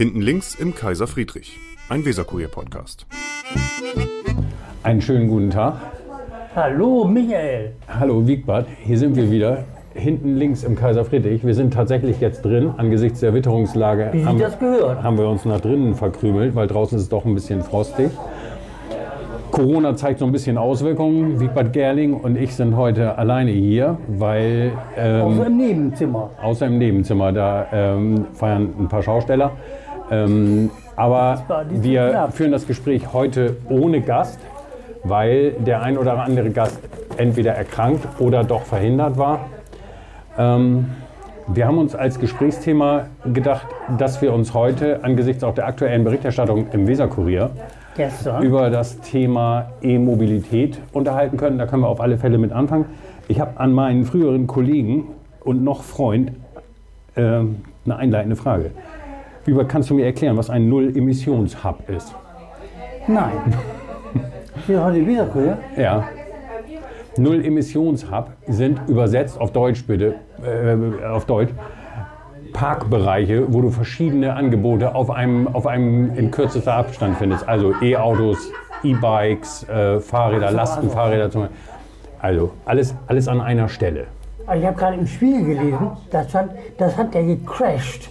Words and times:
Hinten 0.00 0.22
links 0.22 0.54
im 0.54 0.74
Kaiser 0.74 1.06
Friedrich, 1.06 1.58
ein 1.90 2.06
Weserkurier-Podcast. 2.06 3.04
Einen 4.82 5.02
schönen 5.02 5.28
guten 5.28 5.50
Tag. 5.50 5.74
Hallo 6.56 7.04
Michael. 7.04 7.72
Hallo 7.86 8.26
Wiegbert, 8.26 8.66
hier 8.82 8.96
sind 8.96 9.14
wir 9.14 9.30
wieder. 9.30 9.64
Hinten 9.92 10.36
links 10.36 10.64
im 10.64 10.74
Kaiser 10.74 11.04
Friedrich. 11.04 11.44
Wir 11.44 11.54
sind 11.54 11.74
tatsächlich 11.74 12.18
jetzt 12.18 12.46
drin. 12.46 12.72
Angesichts 12.78 13.20
der 13.20 13.34
Witterungslage 13.34 14.08
Wie 14.12 14.24
haben, 14.24 14.38
das 14.38 14.58
gehört. 14.58 15.02
haben 15.02 15.18
wir 15.18 15.28
uns 15.28 15.44
nach 15.44 15.60
drinnen 15.60 15.94
verkrümelt, 15.94 16.54
weil 16.54 16.66
draußen 16.66 16.96
ist 16.96 17.02
es 17.02 17.08
doch 17.10 17.26
ein 17.26 17.34
bisschen 17.34 17.62
frostig. 17.62 18.10
Corona 19.50 19.96
zeigt 19.96 20.20
so 20.20 20.24
ein 20.24 20.32
bisschen 20.32 20.56
Auswirkungen. 20.56 21.40
Wiegbert 21.40 21.74
Gerling 21.74 22.14
und 22.14 22.38
ich 22.38 22.54
sind 22.54 22.74
heute 22.74 23.18
alleine 23.18 23.50
hier, 23.50 23.98
weil 24.08 24.72
ähm, 24.96 25.22
Außer 25.22 25.46
im 25.46 25.56
Nebenzimmer. 25.58 26.30
außer 26.40 26.66
im 26.68 26.78
Nebenzimmer, 26.78 27.32
da 27.32 27.66
ähm, 27.70 28.28
feiern 28.32 28.72
ein 28.78 28.88
paar 28.88 29.02
Schausteller. 29.02 29.52
Ähm, 30.10 30.70
aber 30.96 31.44
wir 31.70 32.28
führen 32.32 32.52
das 32.52 32.66
Gespräch 32.66 33.12
heute 33.12 33.56
ohne 33.68 34.00
Gast, 34.00 34.38
weil 35.04 35.52
der 35.52 35.82
ein 35.82 35.96
oder 35.96 36.18
andere 36.22 36.50
Gast 36.50 36.78
entweder 37.16 37.52
erkrankt 37.52 38.06
oder 38.18 38.44
doch 38.44 38.62
verhindert 38.62 39.16
war. 39.16 39.46
Ähm, 40.38 40.86
wir 41.46 41.66
haben 41.66 41.78
uns 41.78 41.94
als 41.94 42.20
Gesprächsthema 42.20 43.06
gedacht, 43.32 43.66
dass 43.98 44.22
wir 44.22 44.32
uns 44.32 44.54
heute 44.54 45.02
angesichts 45.02 45.42
auch 45.42 45.54
der 45.54 45.66
aktuellen 45.66 46.04
Berichterstattung 46.04 46.66
im 46.72 46.86
Weserkurier 46.86 47.50
Gestern. 47.96 48.42
über 48.42 48.70
das 48.70 49.00
Thema 49.00 49.72
E-Mobilität 49.82 50.78
unterhalten 50.92 51.36
können. 51.36 51.58
Da 51.58 51.66
können 51.66 51.82
wir 51.82 51.88
auf 51.88 52.00
alle 52.00 52.18
Fälle 52.18 52.38
mit 52.38 52.52
anfangen. 52.52 52.86
Ich 53.26 53.40
habe 53.40 53.58
an 53.58 53.72
meinen 53.72 54.04
früheren 54.04 54.46
Kollegen 54.46 55.08
und 55.40 55.64
noch 55.64 55.82
Freund 55.82 56.32
ähm, 57.16 57.62
eine 57.84 57.96
einleitende 57.96 58.36
Frage. 58.36 58.70
Wie 59.50 59.64
kannst 59.64 59.90
du 59.90 59.94
mir 59.94 60.06
erklären, 60.06 60.36
was 60.36 60.48
ein 60.48 60.68
Null-Emissions-Hub 60.68 61.88
ist? 61.88 62.14
Nein. 63.08 63.32
Hier 64.64 64.84
heute 64.84 65.04
wieder, 65.04 65.28
ja? 65.76 65.82
Ja. 65.82 66.08
Null-Emissions-Hub 67.16 68.30
sind 68.46 68.80
übersetzt 68.86 69.40
auf 69.40 69.52
Deutsch 69.52 69.84
bitte, 69.84 70.14
äh, 70.44 71.04
auf 71.04 71.24
Deutsch, 71.24 71.50
Parkbereiche, 72.52 73.52
wo 73.52 73.60
du 73.60 73.70
verschiedene 73.70 74.34
Angebote 74.34 74.94
auf 74.94 75.10
einem, 75.10 75.48
auf 75.48 75.66
einem 75.66 76.14
in 76.14 76.30
kürzester 76.30 76.74
Abstand 76.74 77.16
findest. 77.16 77.48
Also 77.48 77.74
E-Autos, 77.82 78.52
E-Bikes, 78.84 79.68
äh, 79.68 79.98
Fahrräder, 79.98 80.52
Lastenfahrräder 80.52 81.28
zum 81.28 81.42
Beispiel. 81.42 81.58
Also 82.20 82.52
alles, 82.66 82.94
alles 83.08 83.26
an 83.26 83.40
einer 83.40 83.68
Stelle. 83.68 84.06
Ich 84.42 84.64
habe 84.64 84.76
gerade 84.76 84.96
im 84.96 85.08
Spiegel 85.08 85.56
gelesen, 85.56 85.90
das, 86.12 86.28
stand, 86.28 86.52
das 86.78 86.96
hat 86.96 87.12
der 87.14 87.24
gecrashed. 87.24 88.10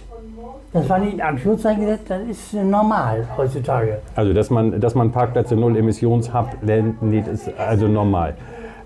Das 0.72 0.88
war 0.88 0.98
nicht 0.98 1.14
in 1.14 1.20
Anführungszeichen 1.20 1.80
gesetzt, 1.84 2.04
das 2.08 2.20
ist 2.30 2.54
normal 2.54 3.26
heutzutage. 3.36 3.98
Also 4.14 4.32
dass 4.32 4.50
man, 4.50 4.80
dass 4.80 4.94
man 4.94 5.10
Parkplätze 5.10 5.56
Null-Emissions-Hub 5.56 6.58
nennt, 6.62 7.26
ist 7.26 7.50
also 7.58 7.88
normal. 7.88 8.34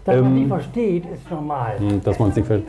Dass 0.06 0.16
man 0.16 0.24
Ähm, 0.26 0.34
nicht 0.34 0.48
versteht, 0.48 1.04
ist 1.12 1.30
normal. 1.30 1.74
dass 2.02 2.18
man 2.18 2.30
es 2.30 2.36
nicht 2.36 2.46
ver- 2.46 2.60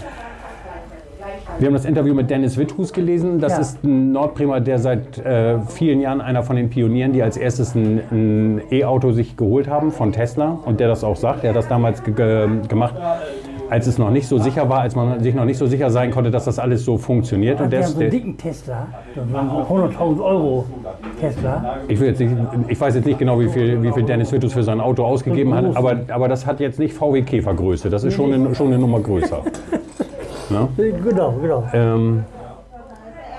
Wir 1.59 1.67
haben 1.67 1.73
das 1.73 1.85
Interview 1.85 2.13
mit 2.13 2.29
Dennis 2.29 2.57
Witthus 2.57 2.91
gelesen. 2.91 3.39
Das 3.39 3.53
Ja. 3.53 3.59
ist 3.59 3.83
ein 3.83 4.11
Nordbremer, 4.11 4.59
der 4.59 4.79
seit 4.79 5.17
äh, 5.19 5.59
vielen 5.61 6.01
Jahren 6.01 6.19
einer 6.21 6.43
von 6.43 6.55
den 6.57 6.69
Pionieren, 6.69 7.13
die 7.13 7.23
als 7.23 7.37
erstes 7.37 7.73
ein, 7.75 8.61
E-Auto 8.69 9.11
sich 9.11 9.37
geholt 9.37 9.69
haben 9.69 9.91
von 9.91 10.11
Tesla 10.11 10.59
und 10.65 10.79
der 10.81 10.87
das 10.89 11.03
auch 11.05 11.15
sagt. 11.15 11.43
Der 11.43 11.51
hat 11.51 11.57
das 11.57 11.67
damals 11.69 12.03
ge 12.03 12.13
gemacht, 12.67 12.95
als 13.69 13.87
es 13.87 13.97
noch 13.97 14.11
nicht 14.11 14.27
so 14.27 14.37
sicher 14.37 14.69
war, 14.69 14.81
als 14.81 14.95
man 14.95 15.21
sich 15.21 15.33
noch 15.33 15.45
nicht 15.45 15.57
so 15.57 15.65
sicher 15.65 15.89
sein 15.89 16.11
konnte, 16.11 16.31
dass 16.31 16.45
das 16.45 16.59
alles 16.59 16.85
so 16.85 16.97
funktioniert. 16.97 17.59
Und 17.61 17.71
Der 17.71 17.83
so 17.83 17.99
einen 17.99 18.09
dicken 18.09 18.37
Tesla, 18.37 18.87
das 19.15 19.33
waren 19.33 19.49
so 19.49 19.57
100.000 19.57 20.23
Euro 20.23 20.65
Tesla. 21.19 21.77
ich, 21.87 21.99
will 21.99 22.09
jetzt 22.09 22.19
nicht, 22.19 22.33
ich 22.67 22.79
weiß 22.79 22.95
jetzt 22.95 23.05
nicht 23.05 23.19
genau, 23.19 23.39
wie 23.39 23.49
viel, 23.49 23.81
wie 23.81 23.91
viel 23.91 24.03
Dennis 24.03 24.31
Witthus 24.31 24.53
für 24.53 24.63
sein 24.63 24.79
Auto 24.79 25.03
ausgegeben 25.03 25.53
hat, 25.53 25.75
aber, 25.75 26.01
aber 26.09 26.27
das 26.27 26.45
hat 26.45 26.59
jetzt 26.59 26.79
nicht 26.79 26.93
VW 26.93 27.21
Käfergröße. 27.21 27.89
Das 27.89 28.03
ist 28.03 28.13
schon 28.13 28.33
eine, 28.33 28.53
schon 28.55 28.67
eine 28.67 28.77
Nummer 28.77 28.99
größer. 28.99 29.41
Ne? 30.47 30.67
Genau, 30.77 31.33
genau. 31.41 31.63
Ähm, 31.73 32.23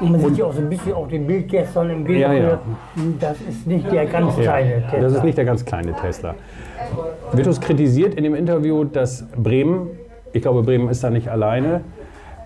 Und 0.01 0.11
man 0.11 0.21
sieht 0.23 0.39
ja 0.39 0.47
auch 0.47 0.53
so 0.53 0.61
ein 0.61 0.69
bisschen 0.69 0.93
auf 0.93 1.07
dem 1.07 1.25
Bild 1.25 1.49
gestern 1.49 1.89
im 1.91 2.03
Bild, 2.03 2.19
Ja, 2.19 2.33
ja. 2.33 2.59
das 3.21 3.37
ist 3.49 3.65
nicht 3.65 3.91
der 3.93 4.07
ganz 4.07 4.35
kleine 4.37 4.83
Tesla. 4.83 5.01
Das 5.01 5.13
ist 5.13 5.23
nicht 5.23 5.39
der 5.39 5.45
ganz 5.45 5.65
kleine 5.65 5.93
Tesla. 5.95 6.35
Vitus 7.33 7.61
kritisiert 7.61 8.15
in 8.15 8.25
dem 8.25 8.35
Interview, 8.35 8.83
dass 8.83 9.25
Bremen, 9.37 9.89
ich 10.37 10.43
glaube, 10.43 10.63
Bremen 10.63 10.89
ist 10.89 11.03
da 11.03 11.11
nicht 11.11 11.29
alleine, 11.29 11.81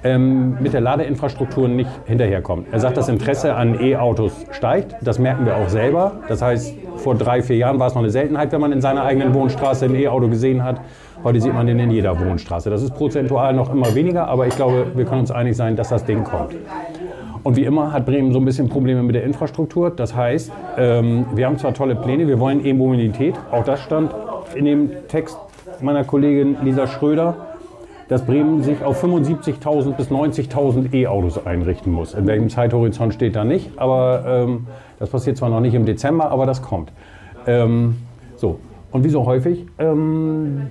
ähm, 0.03 0.57
mit 0.61 0.73
der 0.73 0.81
Ladeinfrastruktur 0.81 1.69
nicht 1.69 1.91
hinterherkommt. 2.07 2.69
Er 2.73 2.81
sagt, 2.81 2.97
das 2.97 3.09
Interesse 3.09 3.55
an 3.55 3.79
E-Autos 3.81 4.47
steigt. 4.51 4.97
Das 5.03 5.19
merken 5.19 5.45
wir 5.45 5.57
auch 5.57 5.69
selber. 5.69 6.13
Das 6.29 6.41
heißt, 6.41 6.75
vor 6.97 7.17
drei, 7.17 7.43
vier 7.43 7.57
Jahren 7.57 7.79
war 7.79 7.89
es 7.89 7.95
noch 7.95 8.03
eine 8.03 8.11
Seltenheit, 8.11 8.53
wenn 8.53 8.61
man 8.61 8.73
in 8.73 8.81
seiner 8.81 9.05
eigenen 9.05 9.35
Wohnstraße 9.35 9.87
ein 9.87 9.95
E-Auto 9.95 10.29
gesehen 10.29 10.65
hat. 10.65 10.81
Heute 11.23 11.41
sieht 11.41 11.53
man 11.53 11.67
den 11.67 11.79
in 11.79 11.91
jeder 11.91 12.19
Wohnstraße. 12.19 12.71
Das 12.71 12.83
ist 12.83 12.95
prozentual 12.95 13.53
noch 13.53 13.71
immer 13.71 13.95
weniger, 13.95 14.27
aber 14.29 14.47
ich 14.47 14.57
glaube, 14.57 14.87
wir 14.95 15.05
können 15.05 15.21
uns 15.21 15.31
einig 15.31 15.55
sein, 15.55 15.77
dass 15.77 15.91
das 15.91 16.05
Ding 16.05 16.25
kommt. 16.25 16.55
Und 17.43 17.57
wie 17.57 17.65
immer 17.65 17.93
hat 17.93 18.07
Bremen 18.07 18.33
so 18.33 18.39
ein 18.39 18.45
bisschen 18.45 18.69
Probleme 18.69 19.03
mit 19.03 19.15
der 19.15 19.25
Infrastruktur. 19.25 19.91
Das 19.91 20.15
heißt, 20.15 20.51
ähm, 20.79 21.27
wir 21.35 21.47
haben 21.47 21.59
zwar 21.59 21.75
tolle 21.75 21.95
Pläne, 21.95 22.27
wir 22.27 22.39
wollen 22.39 22.65
E-Mobilität. 22.65 23.35
Auch 23.51 23.65
das 23.65 23.81
stand 23.81 24.15
in 24.55 24.65
dem 24.65 24.91
Text 25.09 25.39
meiner 25.81 26.05
Kollegin 26.05 26.57
Lisa 26.63 26.87
Schröder, 26.87 27.50
dass 28.11 28.27
Bremen 28.27 28.65
sich 28.65 28.83
auf 28.83 29.03
75.000 29.03 29.93
bis 29.93 30.11
90.000 30.11 30.93
E-Autos 30.93 31.47
einrichten 31.47 31.93
muss. 31.93 32.13
In 32.13 32.27
welchem 32.27 32.51
Zeithorizont 32.51 33.15
steht 33.15 33.37
da 33.37 33.45
nicht, 33.45 33.71
aber 33.79 34.25
ähm, 34.27 34.67
das 34.99 35.11
passiert 35.11 35.37
zwar 35.37 35.49
noch 35.49 35.61
nicht 35.61 35.75
im 35.75 35.87
Dezember, 35.87 36.29
aber 36.33 36.45
das 36.45 36.61
kommt. 36.61 36.93
Ähm, 37.47 37.99
so, 38.35 38.59
und 38.91 39.05
wie 39.05 39.11
so 39.11 39.25
häufig 39.27 39.65
ähm, 39.79 40.67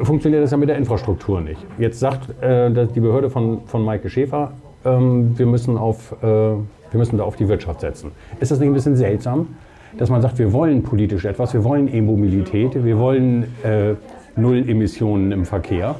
funktioniert 0.00 0.42
das 0.42 0.50
ja 0.50 0.56
mit 0.56 0.70
der 0.70 0.78
Infrastruktur 0.78 1.42
nicht. 1.42 1.60
Jetzt 1.78 2.00
sagt 2.00 2.30
äh, 2.42 2.70
die 2.86 3.00
Behörde 3.00 3.28
von, 3.28 3.60
von 3.66 3.84
Maike 3.84 4.08
Schäfer, 4.08 4.52
ähm, 4.86 5.38
wir, 5.38 5.44
müssen 5.44 5.76
auf, 5.76 6.16
äh, 6.22 6.24
wir 6.24 6.62
müssen 6.94 7.18
da 7.18 7.24
auf 7.24 7.36
die 7.36 7.48
Wirtschaft 7.48 7.82
setzen. 7.82 8.12
Ist 8.40 8.50
das 8.50 8.60
nicht 8.60 8.68
ein 8.70 8.74
bisschen 8.74 8.96
seltsam, 8.96 9.48
dass 9.98 10.08
man 10.08 10.22
sagt, 10.22 10.38
wir 10.38 10.54
wollen 10.54 10.84
politisch 10.84 11.26
etwas, 11.26 11.52
wir 11.52 11.64
wollen 11.64 11.86
E-Mobilität, 11.92 12.82
wir 12.82 12.98
wollen 12.98 13.42
äh, 13.62 13.92
Null 14.36 14.66
Emissionen 14.66 15.32
im 15.32 15.44
Verkehr 15.44 15.96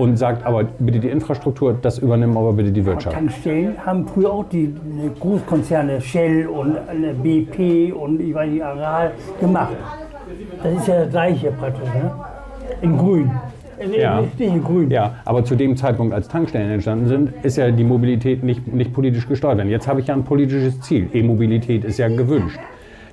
und 0.00 0.16
sagt 0.16 0.46
aber 0.46 0.64
bitte 0.78 0.98
die 0.98 1.08
Infrastruktur, 1.08 1.76
das 1.80 1.98
übernehmen 1.98 2.36
aber 2.36 2.52
bitte 2.54 2.72
die 2.72 2.84
Wirtschaft. 2.84 3.14
Tankstellen 3.14 3.74
haben 3.84 4.06
früher 4.06 4.32
auch 4.32 4.44
die 4.48 4.74
Großkonzerne 5.20 6.00
Shell 6.00 6.46
und 6.46 6.74
äh, 6.76 7.12
BP 7.12 7.92
und 7.92 8.20
ich 8.20 8.34
weiß 8.34 8.50
nicht, 8.50 8.64
Aral 8.64 9.12
gemacht. 9.40 9.76
Das 10.62 10.74
ist 10.74 10.88
ja 10.88 11.00
das 11.04 11.10
gleiche 11.10 11.52
praktisch, 11.52 11.88
ne? 11.94 12.10
In 12.82 12.96
grün. 12.96 13.30
In, 13.78 13.94
Ja. 13.94 14.22
in, 14.38 14.62
grün. 14.62 14.90
Ja, 14.90 15.14
aber 15.24 15.44
zu 15.44 15.54
dem 15.54 15.76
Zeitpunkt, 15.76 16.14
als 16.14 16.28
Tankstellen 16.28 16.70
entstanden 16.70 17.08
sind, 17.08 17.32
ist 17.42 17.56
ja 17.56 17.70
die 17.70 17.84
Mobilität 17.84 18.42
nicht, 18.42 18.66
nicht 18.72 18.92
politisch 18.92 19.26
gesteuert 19.28 19.58
worden. 19.58 19.70
Jetzt 19.70 19.88
habe 19.88 20.00
ich 20.00 20.06
ja 20.06 20.14
ein 20.14 20.24
politisches 20.24 20.80
Ziel. 20.80 21.08
E-Mobilität 21.12 21.84
ist 21.84 21.98
ja 21.98 22.08
gewünscht. 22.08 22.58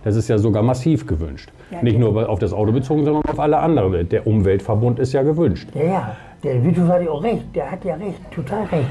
Das 0.04 0.16
ist 0.16 0.28
ja 0.28 0.38
sogar 0.38 0.64
massiv 0.64 1.06
gewünscht. 1.06 1.50
Nicht 1.82 2.00
nur 2.00 2.30
auf 2.30 2.40
das 2.40 2.54
Auto 2.54 2.72
bezogen, 2.72 3.04
sondern 3.04 3.24
auf 3.26 3.40
alle 3.40 3.58
anderen. 3.58 4.08
Der 4.10 4.26
Umweltverbund 4.28 5.00
ist 5.00 5.14
ja 5.14 5.24
gewünscht. 5.24 5.68
Ja, 5.74 5.84
ja, 5.84 6.16
der 6.44 6.64
Vitus 6.64 6.88
hat 6.90 7.04
ja 7.04 7.12
auch 7.12 7.24
recht, 7.24 7.44
der 7.56 7.72
hat 7.72 7.84
ja 7.86 7.96
recht, 7.96 8.20
total 8.32 8.66
recht. 8.66 8.90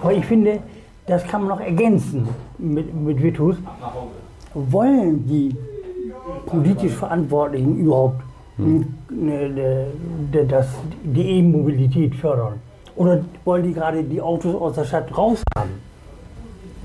Aber 0.00 0.12
ich 0.12 0.24
finde, 0.24 0.58
das 1.06 1.24
kann 1.26 1.42
man 1.42 1.50
noch 1.50 1.60
ergänzen 1.60 2.28
mit, 2.58 2.94
mit 2.94 3.22
Vitus. 3.22 3.56
Wollen 4.54 5.26
die 5.26 5.56
politisch 6.46 6.92
Verantwortlichen 6.92 7.78
überhaupt 7.78 8.22
Hm. 8.56 8.86
ne, 9.10 9.48
ne, 9.48 10.46
das, 10.46 10.68
die 11.02 11.38
E-Mobilität 11.38 12.14
fördern? 12.14 12.60
Oder 12.94 13.24
wollen 13.44 13.64
die 13.64 13.72
gerade 13.72 14.04
die 14.04 14.20
Autos 14.20 14.54
aus 14.54 14.76
der 14.76 14.84
Stadt 14.84 15.16
raushaben? 15.16 15.42
Das 15.54 15.93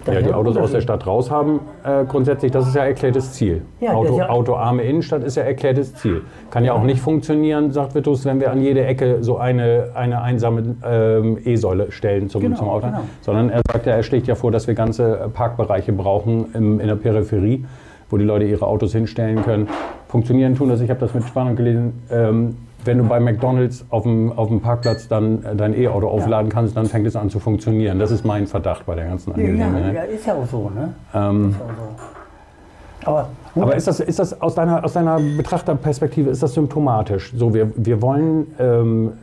Ja, 0.08 0.22
die 0.22 0.34
Autos 0.34 0.57
aus 0.57 0.72
der. 0.72 0.81
Stadt 0.81 1.06
raushaben, 1.06 1.60
äh, 1.84 2.06
grundsätzlich, 2.06 2.51
das 2.51 2.68
ist 2.68 2.75
ja 2.75 2.84
erklärtes 2.86 3.34
Ziel. 3.34 3.62
Ja, 3.80 3.94
Auto, 3.94 4.18
ja- 4.18 4.30
autoarme 4.30 4.84
Innenstadt 4.84 5.24
ist 5.24 5.36
ja 5.36 5.44
erklärtes 5.44 5.94
Ziel. 5.96 6.22
Kann 6.51 6.63
ja 6.66 6.74
auch 6.74 6.84
nicht 6.84 7.01
funktionieren, 7.01 7.72
sagt 7.72 7.96
Vitus, 7.96 8.25
wenn 8.25 8.40
wir 8.40 8.51
an 8.51 8.62
jede 8.62 8.86
Ecke 8.86 9.18
so 9.22 9.38
eine, 9.38 9.90
eine 9.96 10.22
einsame 10.22 10.75
ähm, 10.86 11.38
E-Säule 11.44 11.92
stellen 11.92 12.30
zum, 12.30 12.42
Genau, 12.42 12.56
zum 12.57 12.69
Auto. 12.69 12.88
genau. 12.88 13.01
Sondern 13.22 13.50
er 13.50 13.62
sagt 13.72 13.86
ja, 13.86 13.94
er 13.94 14.04
schlägt 14.04 14.28
ja 14.28 14.36
vor, 14.36 14.51
dass 14.51 14.68
wir 14.68 14.74
ganze 14.74 15.30
Parkbereiche 15.34 15.92
brauchen 15.94 16.48
im, 16.54 16.80
in 16.80 16.88
der 16.88 16.95
Peripherie, 16.95 17.66
wo 18.10 18.18
die 18.18 18.24
Leute 18.25 18.45
ihre 18.45 18.66
Autos 18.66 18.94
hinstellen 18.94 19.44
können. 19.44 19.68
Funktionieren 20.07 20.56
tun 20.56 20.69
das, 20.69 20.81
ich 20.81 20.90
habe 20.90 21.00
das 21.00 21.13
mit 21.13 21.24
Spannung 21.25 21.56
gelesen, 21.56 22.02
ähm, 22.12 22.57
wenn 22.86 22.98
du 22.98 23.04
bei 23.06 23.20
McDonalds 23.20 23.86
auf 23.90 24.04
dem, 24.04 24.31
auf 24.31 24.48
dem 24.48 24.62
Parkplatz 24.62 25.08
dann 25.08 25.44
äh, 25.44 25.56
dein 25.56 25.74
E-Auto 25.78 26.08
aufladen 26.08 26.50
kannst, 26.50 26.76
dann 26.78 26.86
fängt 26.86 27.06
es 27.08 27.16
an 27.16 27.30
zu 27.30 27.40
funktionieren. 27.40 28.00
Das 28.00 28.12
ist 28.12 28.26
mein 28.26 28.48
Verdacht 28.48 28.86
bei 28.86 28.96
der 28.96 29.06
ganzen 29.06 29.31
Ja, 29.31 29.36
Angelegenheit. 29.36 29.96
ja, 29.96 30.02
ist 30.04 30.26
ja 30.26 30.34
auch 30.36 30.46
so, 30.48 30.70
ne? 30.70 30.94
Ähm, 31.14 31.50
Ist 31.50 31.58
ja 31.60 31.66
auch 31.66 31.70
so. 31.70 33.10
Aber, 33.12 33.30
aber 33.56 33.76
ist 33.78 33.88
das, 33.88 34.00
ist 34.02 34.20
das 34.20 34.42
aus, 34.42 34.56
deiner, 34.56 34.84
aus 34.84 34.94
deiner 34.94 35.20
Betrachterperspektive, 35.20 36.30
ist 36.30 36.44
das 36.44 36.54
symptomatisch? 36.54 37.34
So, 37.36 37.54
wir, 37.54 37.72
wir 37.76 38.02
wollen 38.02 38.48
ähm, 38.60 39.14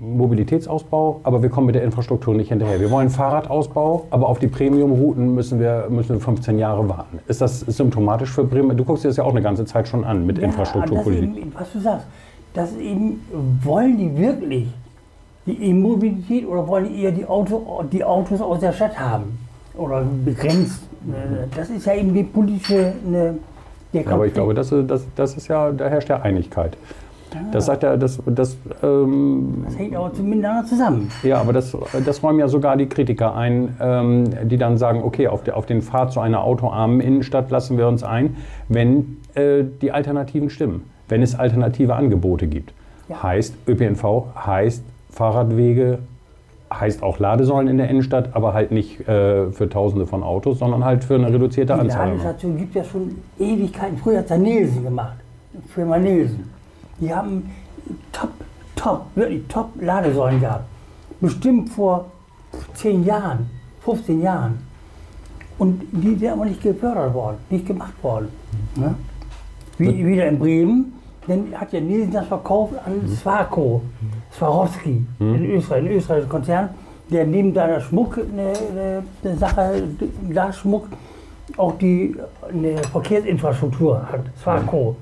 Mobilitätsausbau, 0.00 1.20
aber 1.22 1.42
wir 1.42 1.50
kommen 1.50 1.66
mit 1.66 1.74
der 1.74 1.84
Infrastruktur 1.84 2.34
nicht 2.34 2.48
hinterher. 2.48 2.80
Wir 2.80 2.90
wollen 2.90 3.10
Fahrradausbau, 3.10 4.06
aber 4.10 4.28
auf 4.28 4.38
die 4.38 4.48
Premium-Routen 4.48 5.34
müssen 5.34 5.60
wir, 5.60 5.86
müssen 5.88 6.14
wir 6.16 6.20
15 6.20 6.58
Jahre 6.58 6.88
warten. 6.88 7.20
Ist 7.28 7.40
das 7.40 7.60
symptomatisch 7.60 8.30
für 8.30 8.44
Bremen? 8.44 8.76
Du 8.76 8.84
guckst 8.84 9.04
dir 9.04 9.08
das 9.08 9.16
ja 9.18 9.24
auch 9.24 9.30
eine 9.30 9.42
ganze 9.42 9.64
Zeit 9.66 9.86
schon 9.88 10.04
an 10.04 10.26
mit 10.26 10.38
Ja, 10.38 10.44
Infrastrukturpolitik. 10.44 11.46
was 11.56 11.72
du 11.72 11.80
sagst, 11.80 12.06
das 12.58 12.76
eben, 12.76 13.20
wollen 13.62 13.96
die 13.96 14.16
wirklich 14.16 14.66
die 15.46 15.70
E-Mobilität 15.70 16.46
oder 16.46 16.66
wollen 16.66 16.88
die 16.88 17.02
eher 17.02 17.12
die, 17.12 17.24
Auto, 17.24 17.84
die 17.90 18.04
Autos 18.04 18.40
aus 18.40 18.58
der 18.60 18.72
Stadt 18.72 18.98
haben? 18.98 19.38
Oder 19.74 20.02
begrenzt? 20.24 20.82
Das 21.56 21.70
ist 21.70 21.86
ja 21.86 21.94
eben 21.94 22.12
die 22.12 22.24
politische. 22.24 22.94
Ne, 23.08 23.38
der 23.94 24.08
Aber 24.08 24.26
ich 24.26 24.34
glaube, 24.34 24.54
das, 24.54 24.74
das, 24.86 25.06
das 25.14 25.36
ist 25.36 25.48
ja, 25.48 25.70
da 25.70 25.88
herrscht 25.88 26.08
ja 26.08 26.20
Einigkeit. 26.20 26.76
Das 27.52 27.66
sagt 27.66 27.82
ja, 27.82 27.96
das, 27.96 28.18
das, 28.26 28.56
ähm, 28.82 29.62
das 29.66 29.78
hängt 29.78 29.94
aber 29.94 30.10
miteinander 30.20 30.66
zusammen. 30.66 31.10
ja, 31.22 31.38
aber 31.38 31.52
das, 31.52 31.76
das 32.04 32.22
räumen 32.22 32.40
ja 32.40 32.48
sogar 32.48 32.76
die 32.76 32.86
Kritiker 32.86 33.36
ein, 33.36 33.76
ähm, 33.80 34.48
die 34.48 34.56
dann 34.56 34.78
sagen, 34.78 35.02
okay, 35.04 35.28
auf, 35.28 35.44
der, 35.44 35.56
auf 35.56 35.66
den 35.66 35.82
Pfad 35.82 36.12
zu 36.12 36.20
einer 36.20 36.42
autoarmen 36.42 37.00
Innenstadt 37.00 37.50
lassen 37.50 37.76
wir 37.76 37.86
uns 37.86 38.02
ein, 38.02 38.36
wenn 38.68 39.18
äh, 39.34 39.62
die 39.82 39.92
Alternativen 39.92 40.48
stimmen, 40.48 40.84
wenn 41.08 41.22
es 41.22 41.34
alternative 41.34 41.94
Angebote 41.94 42.46
gibt. 42.46 42.72
Ja. 43.08 43.22
Heißt 43.22 43.54
ÖPNV, 43.66 44.26
heißt 44.34 44.82
Fahrradwege, 45.10 45.98
heißt 46.72 47.02
auch 47.02 47.18
Ladesäulen 47.18 47.68
in 47.68 47.78
der 47.78 47.88
Innenstadt, 47.88 48.34
aber 48.34 48.52
halt 48.52 48.70
nicht 48.70 49.00
äh, 49.08 49.50
für 49.50 49.68
Tausende 49.68 50.06
von 50.06 50.22
Autos, 50.22 50.58
sondern 50.58 50.84
halt 50.84 51.04
für 51.04 51.14
eine 51.14 51.32
reduzierte 51.32 51.74
Die 51.74 51.80
Anzahl. 51.80 52.08
Ladestation 52.08 52.56
gibt 52.58 52.74
ja 52.74 52.84
schon 52.84 53.16
Ewigkeiten. 53.38 53.96
Früher 53.98 54.18
hat 54.18 54.30
der 54.30 54.38
Nielsen 54.38 54.84
gemacht. 54.84 55.16
Firma 55.74 55.98
Nielsen. 55.98 56.50
Die 57.00 57.12
haben 57.14 57.50
top, 58.12 58.30
top, 58.76 59.06
wirklich 59.14 59.42
top 59.48 59.70
Ladesäulen 59.80 60.40
gehabt. 60.40 60.64
Bestimmt 61.20 61.70
vor 61.70 62.06
10 62.74 63.04
Jahren, 63.04 63.48
15 63.80 64.22
Jahren. 64.22 64.58
Und 65.58 65.82
die 65.90 66.14
sind 66.14 66.30
aber 66.30 66.44
nicht 66.44 66.62
gefördert 66.62 67.12
worden, 67.14 67.38
nicht 67.50 67.66
gemacht 67.66 67.94
worden. 68.02 68.28
Ne? 68.76 68.94
Wie, 69.78 70.06
wieder 70.06 70.28
in 70.28 70.38
Bremen, 70.38 70.92
dann 71.28 71.52
hat 71.54 71.72
ja 71.72 71.80
Nielsen 71.80 72.12
das 72.12 72.26
verkauft 72.26 72.74
an 72.84 73.06
Swarco, 73.08 73.82
Swarovski, 74.32 75.04
in 75.20 75.50
Österreich, 75.50 75.84
ein 75.84 75.88
österreichischer 75.88 76.28
Konzern, 76.28 76.68
der 77.10 77.26
neben 77.26 77.52
deiner 77.54 77.80
Schmuck, 77.80 78.18
eine, 78.18 78.52
eine, 78.70 79.02
eine 79.22 79.36
Sache, 79.36 79.82
Glasschmuck, 80.28 80.88
auch 81.56 81.72
die 81.78 82.16
eine 82.50 82.78
Verkehrsinfrastruktur 82.78 84.02
hat. 84.10 84.20
Swarco, 84.42 84.96